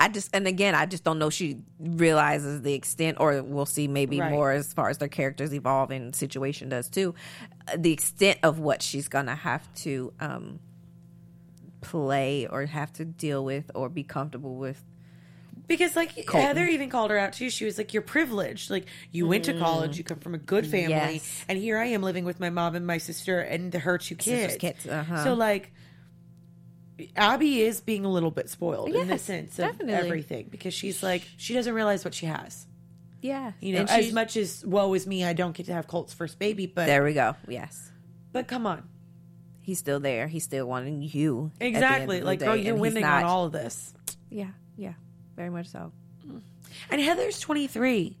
[0.00, 3.88] I just and again, I just don't know she realizes the extent, or we'll see
[3.88, 4.30] maybe Right.
[4.30, 7.14] more as far as their characters evolve and situation does too.
[7.66, 10.60] uh, The extent of what she's gonna have to um,
[11.80, 14.84] play or have to deal with or be comfortable with.
[15.68, 16.40] Because like Colton.
[16.40, 17.50] Heather even called her out too.
[17.50, 18.70] She was like, "You're privileged.
[18.70, 19.98] Like you went to college.
[19.98, 20.88] You come from a good family.
[21.14, 21.44] Yes.
[21.46, 24.16] and here I am living with my mom and my sister and the, her two
[24.16, 24.52] kids.
[24.54, 25.24] Sister's kids, uh-huh.
[25.24, 25.72] So like,
[27.16, 29.94] Abby is being a little bit spoiled in the Yes, sense of definitely.
[29.94, 32.66] everything because she's like she doesn't realize what she has.
[33.20, 35.72] Yeah, You know, And as she's- much as woe is me, I don't get to
[35.72, 37.34] have Colt's first baby, but There we go.
[37.48, 37.90] Yes,
[38.32, 38.88] but come on,
[39.60, 40.28] he's still there.
[40.28, 41.50] He's still wanting you.
[41.54, 42.20] at the end exactly.
[42.20, 43.92] the Like, day, girl, you're and he's winning not- on all of this.
[44.30, 44.94] Yeah, yeah,
[45.38, 45.92] very much so.
[46.26, 46.42] Mm.
[46.90, 48.16] And Heather's 23.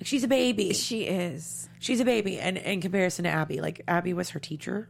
[0.00, 0.74] Like she's a baby.
[0.74, 1.68] She is.
[1.78, 4.88] She's a baby, and in comparison to Abby, like Abby was her teacher,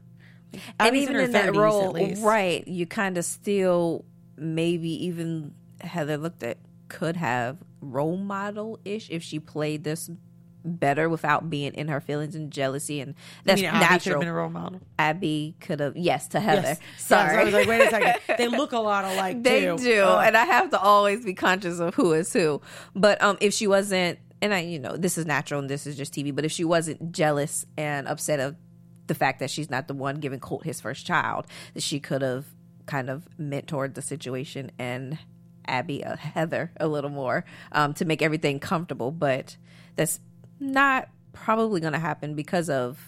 [0.53, 2.67] Like, and even her in, that role, right?
[2.67, 4.05] You kind of still
[4.37, 10.11] maybe even Heather looked at could have role model ish if she played this
[10.65, 14.21] better without being in her feelings and jealousy, and that's I mean, Abby natural.
[14.21, 14.81] been a role model.
[14.99, 16.63] Abby could have yes to Heather.
[16.63, 16.81] Yes.
[16.99, 18.37] Sorry, Yes, I was like, wait a second.
[18.39, 19.43] They look a lot alike.
[19.43, 19.77] they too.
[19.79, 20.25] do, Ugh.
[20.27, 22.61] and I have to always be conscious of who is who.
[22.95, 25.97] But um, if she wasn't, and I, you know, this is natural and this is
[25.97, 26.35] just TV.
[26.35, 28.57] But if she wasn't jealous and upset of
[29.07, 32.23] the fact that she's not the one giving Colt his first child, that she could
[32.23, 32.47] have
[32.87, 35.19] kind of mentored the situation and
[35.67, 39.11] Abby, uh, Heather, a little more um, to make everything comfortable.
[39.11, 39.57] But
[39.97, 40.21] that's
[40.61, 42.99] not probably going to happen because of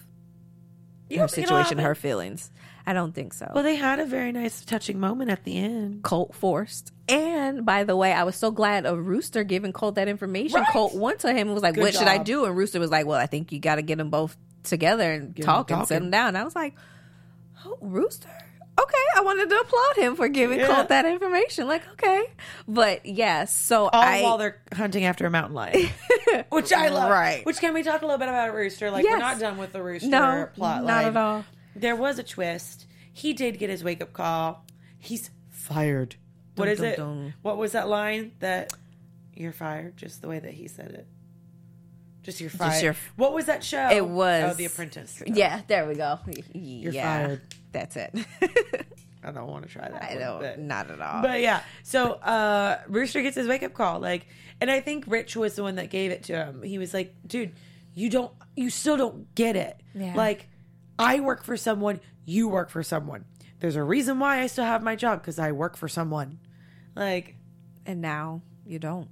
[1.09, 2.51] You her don't think it'll situation, her feelings.
[2.85, 3.51] I don't think so.
[3.53, 6.03] Well, they had a very nice, touching moment at the end.
[6.03, 6.93] Colt forced.
[7.09, 10.59] And by the way, I was so glad of Rooster giving Colt that information.
[10.61, 10.71] Right.
[10.71, 12.89] Colt went to him and was like, Good "What should I do?" And Rooster was
[12.91, 15.85] like, "Well, I think you got to get them both together and Get talk and
[15.87, 16.75] sit them down." And I was like,
[17.65, 18.29] "Oh, Rooster."
[18.79, 20.67] Okay, I wanted to applaud him for giving Yeah.
[20.67, 21.67] Colt that information.
[21.67, 22.23] Like, okay,
[22.67, 25.89] but yes, so All I while they're hunting after a mountain lion,
[26.49, 27.09] which I love.
[27.09, 27.43] Right.
[27.45, 28.91] Which can we talk a little bit about Rooster?
[28.91, 31.05] Like we're not done with the Rooster no, plot not line.
[31.07, 31.45] at all.
[31.75, 32.85] There was a twist.
[33.11, 34.63] He did get his wake up call.
[34.99, 36.15] He's fired.
[36.55, 36.97] What Dun, is dun, it?
[36.97, 37.33] dun.
[37.41, 38.73] What was that line that
[39.35, 39.97] you're fired?
[39.97, 41.07] Just the way that he said it.
[42.23, 42.83] Just you're fired.
[42.83, 43.89] your- what was that show?
[43.89, 45.23] It was Oh, The Apprentice.
[45.25, 46.19] Yeah, there we go.
[46.53, 47.41] You're yeah, fired.
[47.71, 48.13] That's it.
[49.23, 50.03] I don't want to try that.
[50.03, 51.21] I one, don't, but- not at all.
[51.21, 54.27] But yeah, so uh Rooster gets his wake up call, like,
[54.61, 56.63] and I think Rich was the one that gave it to him.
[56.63, 57.51] He was like, "Dude,
[57.93, 59.81] you don't, you still don't get it.
[59.93, 60.13] Yeah.
[60.15, 60.47] Like,
[60.99, 63.25] I work for someone, you work for someone.
[63.59, 66.39] There's a reason why I still have my job because I work for someone.
[66.95, 67.35] Like,
[67.85, 69.09] and now you don't.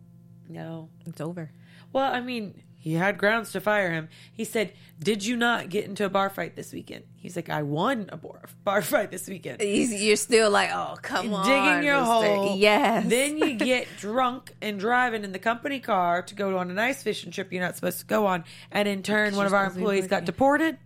[0.48, 0.90] no.
[1.08, 1.52] It's over.
[1.94, 4.10] Well, I mean, he had grounds to fire him.
[4.32, 7.64] He said, "Did you not get into a bar fight this weekend?" He's like, "I
[7.64, 11.48] won a bar, bar fight this weekend." He's- You're still like, oh, come on.
[11.48, 12.36] digging your Rooster.
[12.36, 12.58] hole.
[12.58, 13.08] Yes.
[13.08, 17.02] Then you get drunk and driving in the company car to go on a nice
[17.02, 19.74] fishing trip you're not supposed to go on, and in turn, one of our supposed
[19.74, 20.78] to be employees got deported.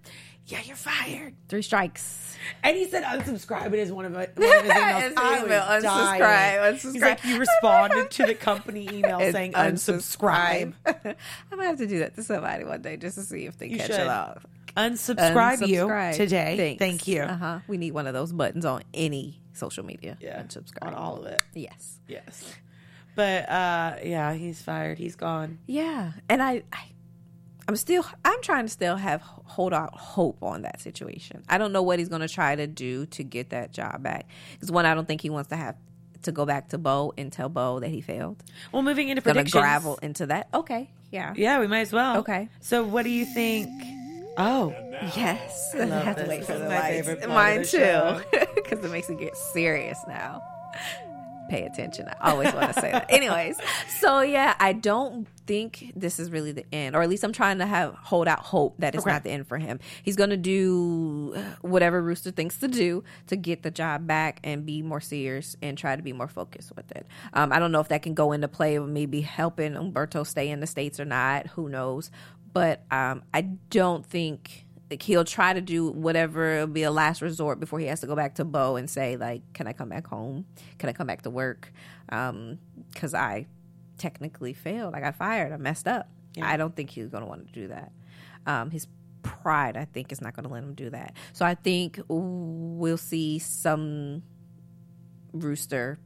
[0.49, 1.35] Yeah, you're fired.
[1.47, 2.35] Three strikes.
[2.63, 5.13] And he said unsubscribe his one of, one of his emails.
[5.17, 6.21] I email, was dying.
[6.21, 10.73] unsubscribe, He's like, you responded to the company email It's saying unsubscribe.
[10.85, 11.15] I'm
[11.51, 13.77] gonna have to do that to somebody one day just to see if they You
[13.77, 13.99] catch should.
[13.99, 14.45] it off.
[14.75, 16.57] Unsubscribe, you today.
[16.57, 16.79] Thanks.
[16.79, 17.21] Thank you.
[17.23, 17.59] Uh huh.
[17.67, 20.17] We need one of those buttons on any social media.
[20.19, 21.43] Yeah, Unsubscribe on all of it.
[21.53, 21.99] Yes.
[22.07, 22.51] Yes.
[23.15, 24.97] But uh yeah, he's fired.
[24.97, 25.59] He's gone.
[25.67, 26.83] Yeah, and I, I,
[27.69, 31.43] I'm still, I'm trying to still have hold out hope on that situation.
[31.47, 34.27] I don't know what he's going to try to do to get that job back.
[34.53, 35.75] Because one, I don't think he wants to have
[36.23, 38.43] to go back to Bo and tell Bo that he failed.
[38.71, 39.61] Well, moving into Gonna predictions.
[39.61, 40.47] gravel into that.
[40.51, 42.17] Okay, yeah, Yeah, we might as well.
[42.17, 42.49] Okay.
[42.59, 43.69] So what do you think?
[44.35, 44.73] Oh,
[45.15, 45.69] yes.
[45.75, 46.95] I, love have to wait This for the my lights.
[47.07, 50.41] favorite part of Mine the too, because it makes me get serious now.
[51.49, 52.07] Pay attention.
[52.21, 53.05] I always want to say that.
[53.09, 53.57] Anyways,
[53.99, 57.57] so yeah, I don't think this is really the end, or at least I'm trying
[57.57, 59.11] to have hold out hope that it's Okay.
[59.11, 59.79] not the end for him.
[60.03, 64.63] He's going to do whatever Rooster thinks to do to get the job back and
[64.63, 67.07] be more serious and try to be more focused with it.
[67.33, 70.49] Um, I don't know if that can go into play with maybe helping Umberto stay
[70.49, 71.47] in the states or not.
[71.47, 72.11] Who knows?
[72.53, 77.21] But um, I don't think like he'll try to do whatever it'll be a last
[77.23, 79.89] resort before he has to go back to Bo and say like, "Can I come
[79.89, 80.45] back home?
[80.77, 81.71] Can I come back to work?"
[82.07, 83.45] Because I
[83.99, 84.95] technically failed.
[84.95, 85.53] I got fired.
[85.53, 86.09] I messed up.
[86.41, 87.91] I don't think he's going to want to do that.
[88.45, 88.87] Um, his
[89.23, 91.15] pride, I think, is not going to let him do that.
[91.33, 94.23] So I think we'll see some
[95.33, 95.99] rooster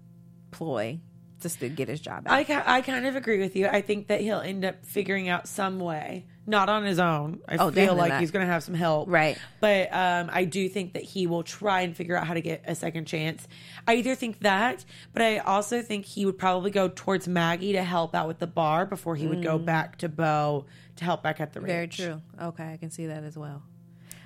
[0.52, 1.00] ploy
[1.44, 2.50] just to get his job back.
[2.50, 3.68] I, I kind of agree with you.
[3.68, 7.40] I think that he'll end up figuring out some way, not on his own.
[7.48, 8.20] I Oh, feel like not.
[8.22, 9.10] he's going to have some help.
[9.10, 9.38] Right.
[9.60, 12.64] But um, I do think that he will try and figure out how to get
[12.66, 13.48] a second chance.
[13.88, 14.84] I either think that,
[15.14, 18.48] but I also think he would probably go towards Maggie to help out with the
[18.48, 20.66] bar before he would go back to Bo
[20.96, 21.98] to help back at the ranch.
[21.98, 21.98] Mm.
[21.98, 22.22] Very true.
[22.48, 23.62] Okay, I can see that as well.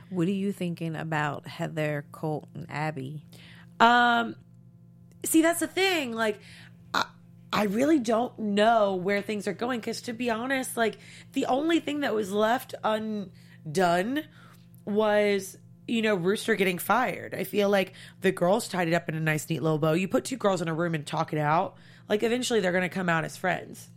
[0.10, 3.24] What are you thinking about Heather, Colt, and Abby?
[3.80, 4.36] Um,
[5.26, 6.14] see, that's the thing.
[6.14, 6.40] Like,
[7.52, 10.98] I, really don't know where things are going because, to be honest, like
[11.34, 14.24] the only thing that was left undone
[14.86, 17.34] was you know Rooster getting fired.
[17.34, 19.94] I feel like the girls tied it up in a nice, neat little bow.
[19.94, 21.76] You put two girls in a room and talk it out.
[22.10, 23.90] Like, eventually, they're going to come out as friends,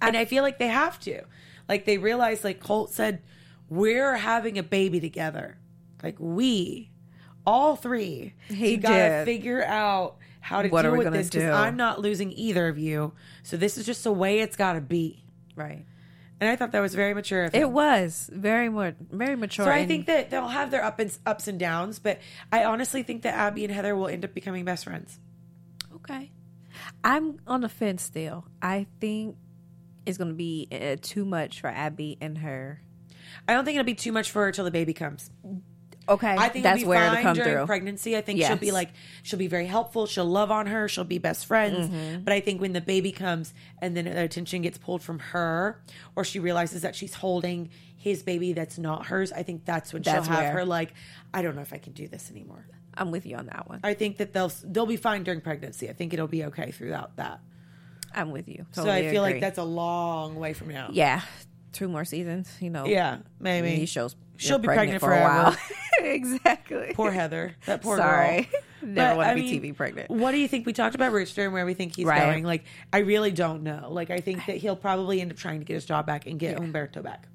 [0.00, 1.22] and I feel like they have to.
[1.68, 3.22] Like, they realize, like Colt said,
[3.68, 5.58] we're having a baby together.
[6.02, 6.90] Like we,
[7.46, 10.16] all three, He you gotta figure out
[10.48, 11.50] how to What deal are we with this because?
[11.50, 13.12] I'm not losing either of you.
[13.42, 15.22] So this is just the way it's got to be.
[15.54, 15.84] Right.
[16.40, 17.60] And I thought that was very mature of him.
[17.60, 19.66] It was very more very mature.
[19.66, 22.18] so I think that they'll have their up and, ups and downs, but
[22.50, 25.18] I honestly think that Abby and Heather will end up becoming best friends.
[25.96, 26.30] okay.
[27.04, 28.44] I'm on the fence still.
[28.62, 29.36] I think
[30.06, 32.80] it's going to be uh, too much for Abby and her.
[33.46, 35.30] I don't think it'll be too much for her till the baby comes.
[36.08, 37.66] Okay, I think that's where fine it'll come during through.
[37.66, 38.16] pregnancy.
[38.16, 38.90] I think she'll be like
[39.22, 40.06] she'll be very helpful.
[40.06, 40.88] She'll love on her.
[40.88, 41.88] She'll be best friends.
[41.88, 42.22] Mm-hmm.
[42.24, 43.52] But I think when the baby comes
[43.82, 45.82] and then the attention gets pulled from her,
[46.16, 50.02] or she realizes that she's holding his baby that's not hers, I think that's when
[50.02, 50.94] That's she'll have where- her like,
[51.34, 52.64] I don't know if I can do this anymore.
[52.94, 53.80] I'm with you on that one.
[53.84, 55.88] I think that they'll they'll be fine during pregnancy.
[55.88, 57.40] I think it'll be okay throughout that.
[58.14, 58.64] I'm with you.
[58.72, 60.88] so Totally I feel like that's a long way from now.
[60.92, 61.20] yeah,
[61.72, 62.50] two more seasons.
[62.60, 63.76] You know, Yeah, maybe.
[63.76, 64.16] these shows.
[64.38, 65.56] She'll be pregnant for a while.
[66.00, 66.92] exactly.
[66.94, 67.54] Poor Heather.
[67.66, 68.48] That poor Sorry.
[68.50, 68.60] girl.
[68.82, 70.08] Never want to be mean, TV pregnant.
[70.10, 70.64] What do you think?
[70.64, 72.20] We talked about Rooster and where we think he's Right.
[72.20, 72.44] going.
[72.44, 73.88] Like, I really don't know.
[73.90, 76.38] Like, I think that he'll probably end up trying to get his job back and
[76.38, 77.26] get Umberto back.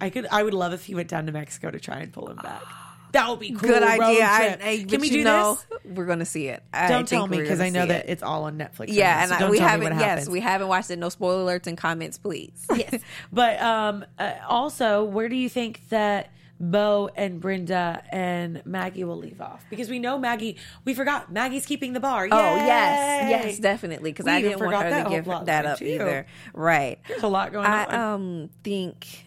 [0.00, 0.26] I could.
[0.30, 2.62] I would love if he went down to Mexico to try and pull him back.
[3.12, 3.68] That would be cool.
[3.68, 4.24] Good idea.
[4.24, 4.56] I.
[4.62, 5.80] I, Can we do know, this?
[5.84, 6.62] We're going to see it.
[6.72, 8.10] I Don't tell me because I know that it.
[8.10, 8.78] it's all on Netflix.
[8.78, 9.98] right Yeah, now, and so I, we haven't.
[9.98, 10.98] Yes, we haven't watched it.
[10.98, 12.66] No spoiler alerts and comments, please.
[12.74, 13.02] Yes.
[13.30, 16.30] But um, uh, also, where do you think that
[16.62, 19.64] Bo and Brenda and Maggie will leave off?
[19.68, 20.56] Because we know Maggie.
[20.84, 22.28] We forgot Maggie's keeping the bar.
[22.30, 24.12] Oh yes, yes, definitely.
[24.12, 25.86] Because I didn't want her to give that up too.
[25.86, 26.26] either.
[26.54, 27.00] Right.
[27.08, 27.90] There's a lot going I on.
[27.94, 29.24] I um think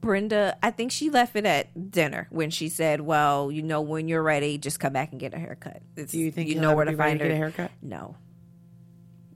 [0.00, 0.58] Brenda.
[0.60, 4.24] I think she left it at dinner when she said, "Well, you know, when you're
[4.24, 6.84] ready, just come back and get a haircut." It's, do you think you know where
[6.84, 7.30] to find her?
[7.30, 7.70] a haircut?
[7.80, 8.16] No.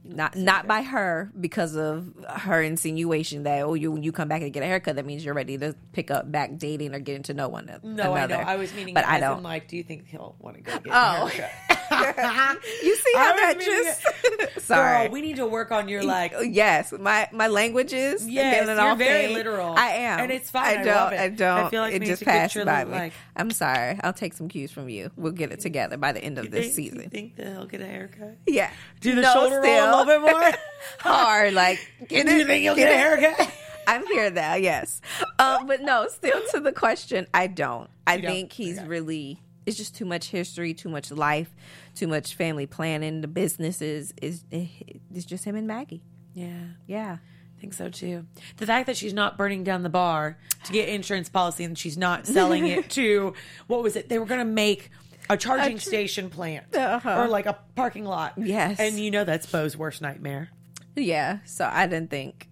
[0.06, 4.42] Not not by her because of her insinuation that oh you when you come back
[4.42, 7.22] and get a haircut that means you're ready to pick up back dating or getting
[7.22, 7.88] to know one another.
[7.88, 8.36] No, I know.
[8.36, 9.42] I was meaning, but I don't.
[9.42, 11.26] like, do you think he'll want to go get a oh.
[11.26, 11.50] haircut?
[11.70, 11.74] Oh.
[11.90, 15.04] you see how that just sorry.
[15.06, 16.32] Girl, we need to work on your like.
[16.48, 19.34] yes, my my language is Yes, it you're very thing.
[19.34, 19.74] literal.
[19.76, 20.78] I am, And it's fine.
[20.78, 20.94] I I don't.
[20.94, 21.20] love it.
[21.20, 21.58] I don't.
[21.66, 22.90] I feel like it just get passed by me.
[22.90, 23.98] like- I'm sorry.
[24.02, 25.10] I'll take some cues from you.
[25.16, 27.10] We'll get it together by the end of this think, You season.
[27.10, 28.36] think that he'll get a haircut?
[28.46, 28.70] Yeah,
[29.00, 30.50] Do the No, shoulder roll a little bit more.
[31.00, 31.54] hard.
[31.54, 31.78] Like,
[32.08, 33.52] get do you think he'll get a haircut?
[33.86, 35.00] I'm here now, yes.
[35.38, 37.90] Um, but no, still to the question, I don't.
[38.06, 38.30] I You don't?
[38.32, 38.86] think he's Okay.
[38.86, 41.54] really it's just too much history, too much life,
[41.94, 43.20] too much family planning.
[43.20, 46.02] The businesses is it's just him and Maggie.
[46.34, 46.64] Yeah.
[46.86, 47.18] Yeah.
[47.56, 48.26] I think so too.
[48.58, 51.96] The fact that she's not burning down the bar to get insurance policy and she's
[51.96, 53.32] not selling it to
[53.68, 54.08] what was it?
[54.08, 54.90] They were going to make
[55.30, 57.22] a charging station plant Uh-huh.
[57.22, 58.34] or like a parking lot.
[58.36, 58.78] Yes.
[58.78, 60.50] and you know that's Bo's worst nightmare.
[60.96, 61.38] Yeah.
[61.46, 62.48] So I didn't think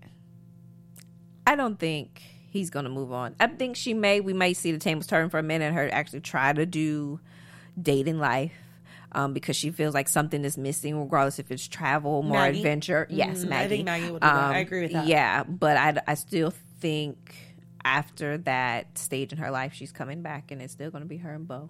[1.46, 2.22] I don't think
[2.52, 3.34] he's gonna move on.
[3.40, 5.88] I think she may we may see the tables turn for a minute and her
[5.92, 7.18] actually try to do
[7.80, 8.52] dating life.
[9.14, 12.60] Um, because she feels like something is missing, regardless if it's travel, more Maggie?
[12.60, 13.06] adventure.
[13.10, 13.68] Yes, Mm, I Maggie.
[13.68, 14.34] think Maggie would that.
[14.54, 15.06] I agree with that.
[15.06, 16.50] Yeah, but I, I still
[16.80, 17.34] think
[17.84, 21.18] after that stage in her life, she's coming back, and it's still going to be
[21.18, 21.68] her and Bo.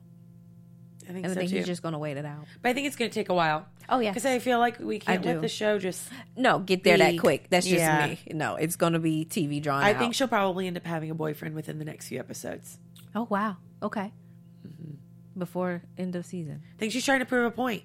[1.09, 1.57] I think And I think too.
[1.57, 2.45] he's just going to wait it out.
[2.63, 3.67] but I think it's going to take a while.
[3.89, 6.09] Oh, yeah, because I feel like we can't let the show just.
[6.37, 7.49] No, get there Be- that quick.
[7.51, 8.07] That's just Yeah.
[8.07, 8.19] me.
[8.33, 9.99] No, it's going to be TV drawn I out.
[9.99, 12.79] think she'll probably end up having a boyfriend within the next few episodes.
[13.15, 13.57] Oh wow.
[13.83, 14.13] Okay.
[14.67, 14.95] Mm-hmm.
[15.39, 16.63] Before end of season.
[16.77, 17.83] I think she's trying to prove a point.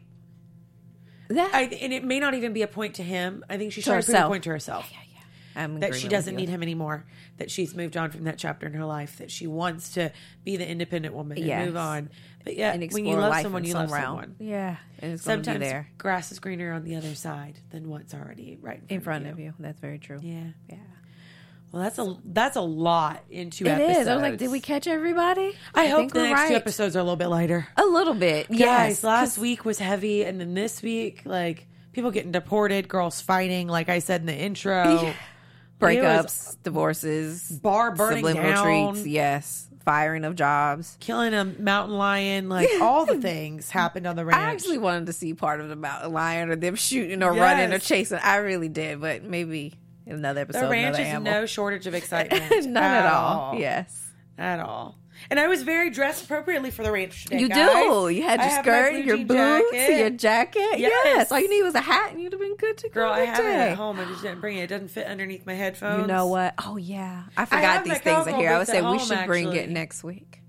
[1.29, 3.43] That I, and it may not even be a point to him.
[3.49, 4.87] I think she's To trying to prove a point to herself.
[4.91, 5.61] yeah, yeah.
[5.63, 7.05] I'm that she doesn't need him anymore.
[7.37, 9.17] That she's moved on from that chapter in her life.
[9.17, 10.11] That she wants to
[10.45, 11.65] be the independent woman and Yes.
[11.65, 12.09] move on.
[12.47, 14.03] But yeah, and when you love life someone, you love realm.
[14.05, 14.35] someone.
[14.39, 17.59] Yeah, and it's going to be Sometimes there grass is greener on the other side
[17.71, 19.53] than what's already right in front of you.
[19.59, 20.19] That's very true.
[20.21, 20.43] Yeah.
[20.69, 20.77] yeah.
[21.73, 23.97] Well, that's a that's a lot in two It episodes.
[23.99, 24.07] is.
[24.07, 25.53] I was like, did we catch everybody?
[25.75, 27.67] I, hope think the we're next two episodes are a little bit lighter.
[27.75, 28.47] A little bit.
[28.47, 29.03] Guys, Yes.
[29.03, 33.67] last 'cause week was heavy, and then this week, like people getting deported, girls fighting,
[33.67, 35.13] like I said in the intro,
[35.79, 39.07] breakups, divorces, bar burning subliminal down, treats.
[39.07, 39.63] Yes.
[39.85, 40.97] Firing of jobs.
[40.99, 44.37] killing a mountain lion, like all the things happened on the ranch.
[44.37, 47.71] I actually wanted to see part of the mountain lion or them shooting or running
[47.71, 48.19] or chasing.
[48.21, 49.75] I really did, but maybe
[50.05, 50.65] in another episode.
[50.65, 51.31] the ranch is animal.
[51.31, 52.65] no shortage of excitement.
[52.65, 53.55] None at all.
[53.57, 54.09] Yes.
[54.37, 54.97] at all.
[55.29, 57.39] And I was very dressed appropriately for the ranch today.
[57.39, 57.83] You guys.
[57.83, 58.09] do.
[58.09, 59.99] You had your skirt, your boots, jacket.
[59.99, 60.79] your jacket.
[60.79, 61.01] Yes.
[61.05, 61.31] Yes.
[61.31, 62.93] All you need was a hat and you'd have been good to go.
[62.93, 63.99] Girl, I have it at home.
[63.99, 64.63] I just didn't bring it.
[64.63, 66.01] It doesn't fit underneath my headphones.
[66.01, 66.53] You know what?
[66.65, 68.51] Oh yeah, I forgot my these things are here.
[68.51, 69.59] I would say at we home, should bring actually.
[69.59, 70.41] it next week.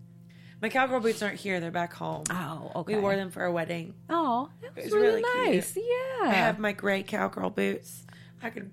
[0.61, 1.61] My cowgirl boots aren't here.
[1.61, 2.25] They're back home.
[2.31, 2.97] Oh, okay.
[2.97, 3.95] We wore them for a wedding.
[4.11, 5.55] Oh, that was was really, really cute.
[5.55, 5.77] nice.
[5.77, 6.29] Yeah.
[6.29, 8.05] I have my gray cowgirl boots.
[8.43, 8.71] I could,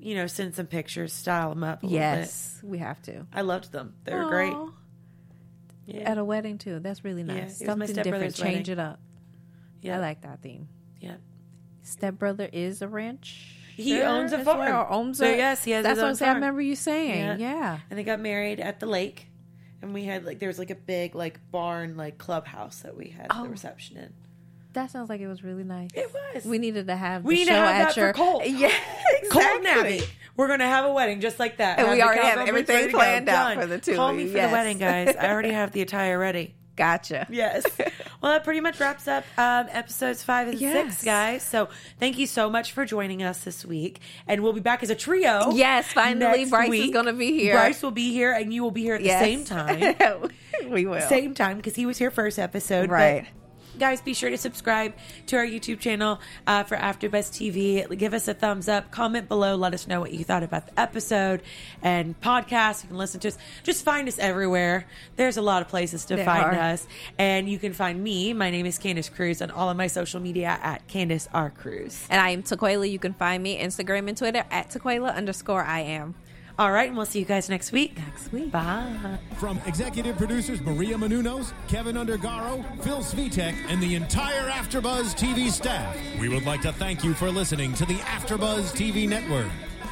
[0.00, 2.04] you know, send some pictures, style them up a little bit.
[2.04, 3.26] yes, we have to.
[3.32, 3.94] I loved them.
[4.04, 4.52] They were great.
[5.88, 6.10] Yeah.
[6.10, 6.80] At a wedding too.
[6.80, 7.60] That's really nice.
[7.60, 8.34] my Something different.
[8.34, 9.00] Change it up.
[9.80, 9.96] yeah.
[9.96, 10.68] I like that theme.
[11.00, 11.16] Yeah.
[11.82, 13.54] Stepbrother is a ranch.
[13.74, 14.86] He owns a as well, farm.
[14.90, 16.30] owns So, a, yes, he has That's his what I'm saying.
[16.32, 17.40] I remember you saying.
[17.40, 17.78] Yeah.
[17.88, 19.28] And they got married at the lake.
[19.80, 23.08] And we had like there was like a big like barn like clubhouse that we
[23.10, 23.44] had Oh.
[23.44, 24.12] the reception in.
[24.74, 25.90] That sounds like it was really nice.
[25.94, 26.44] It was.
[26.44, 28.42] We needed to have We need to show have at that for your Colt.
[28.46, 28.72] Yeah,
[29.30, 29.96] Colt and exactly.
[30.00, 30.06] Abby.
[30.38, 31.78] We're gonna have a wedding just like that.
[31.80, 32.96] And we already have everything go.
[32.98, 33.60] planned out Done.
[33.60, 35.14] for the two Call me for the wedding, guys.
[35.14, 36.54] I already have the attire ready.
[36.76, 37.26] Gotcha.
[37.28, 37.64] Yes.
[38.22, 40.90] well, that pretty much wraps up um, episodes five and Yes.
[40.98, 41.42] six, guys.
[41.42, 41.68] So
[41.98, 44.94] thank you so much for joining us this week, and we'll be back as a
[44.94, 45.50] trio.
[45.50, 47.54] Yes, finally, Bryce is gonna be here.
[47.54, 49.20] Bryce will be here, and you will be here at Yes.
[49.20, 50.30] the same time.
[50.70, 51.00] we will.
[51.08, 52.90] same time because he was here first episode.
[52.90, 53.26] Right.
[53.78, 54.92] Guys, be sure to subscribe
[55.26, 56.18] to our YouTube channel
[56.48, 57.96] uh, for AfterBuzz TV.
[57.96, 58.90] Give us a thumbs up.
[58.90, 59.54] Comment below.
[59.54, 61.42] Let us know what you thought about the episode
[61.80, 62.82] and podcast.
[62.82, 63.38] You can listen to us.
[63.62, 64.86] Just find us everywhere.
[65.14, 66.54] There's a lot of places to There find are.
[66.54, 68.32] us, and you can find me.
[68.32, 72.04] My name is Candice Cruz on all of my social media at Candice R Cruz.
[72.10, 72.90] And I am Taquaila.
[72.90, 76.16] You can find me Instagram and Twitter at Taquaila underscore I am.
[76.58, 77.96] All right, and we'll see you guys next week.
[77.98, 78.50] Next week.
[78.50, 79.18] Bye.
[79.36, 85.96] From executive producers Maria Menounos, Kevin Undergaro, Phil Svitek, and the entire AfterBuzz TV staff,
[86.20, 89.46] we would like to thank you for listening to the AfterBuzz TV network.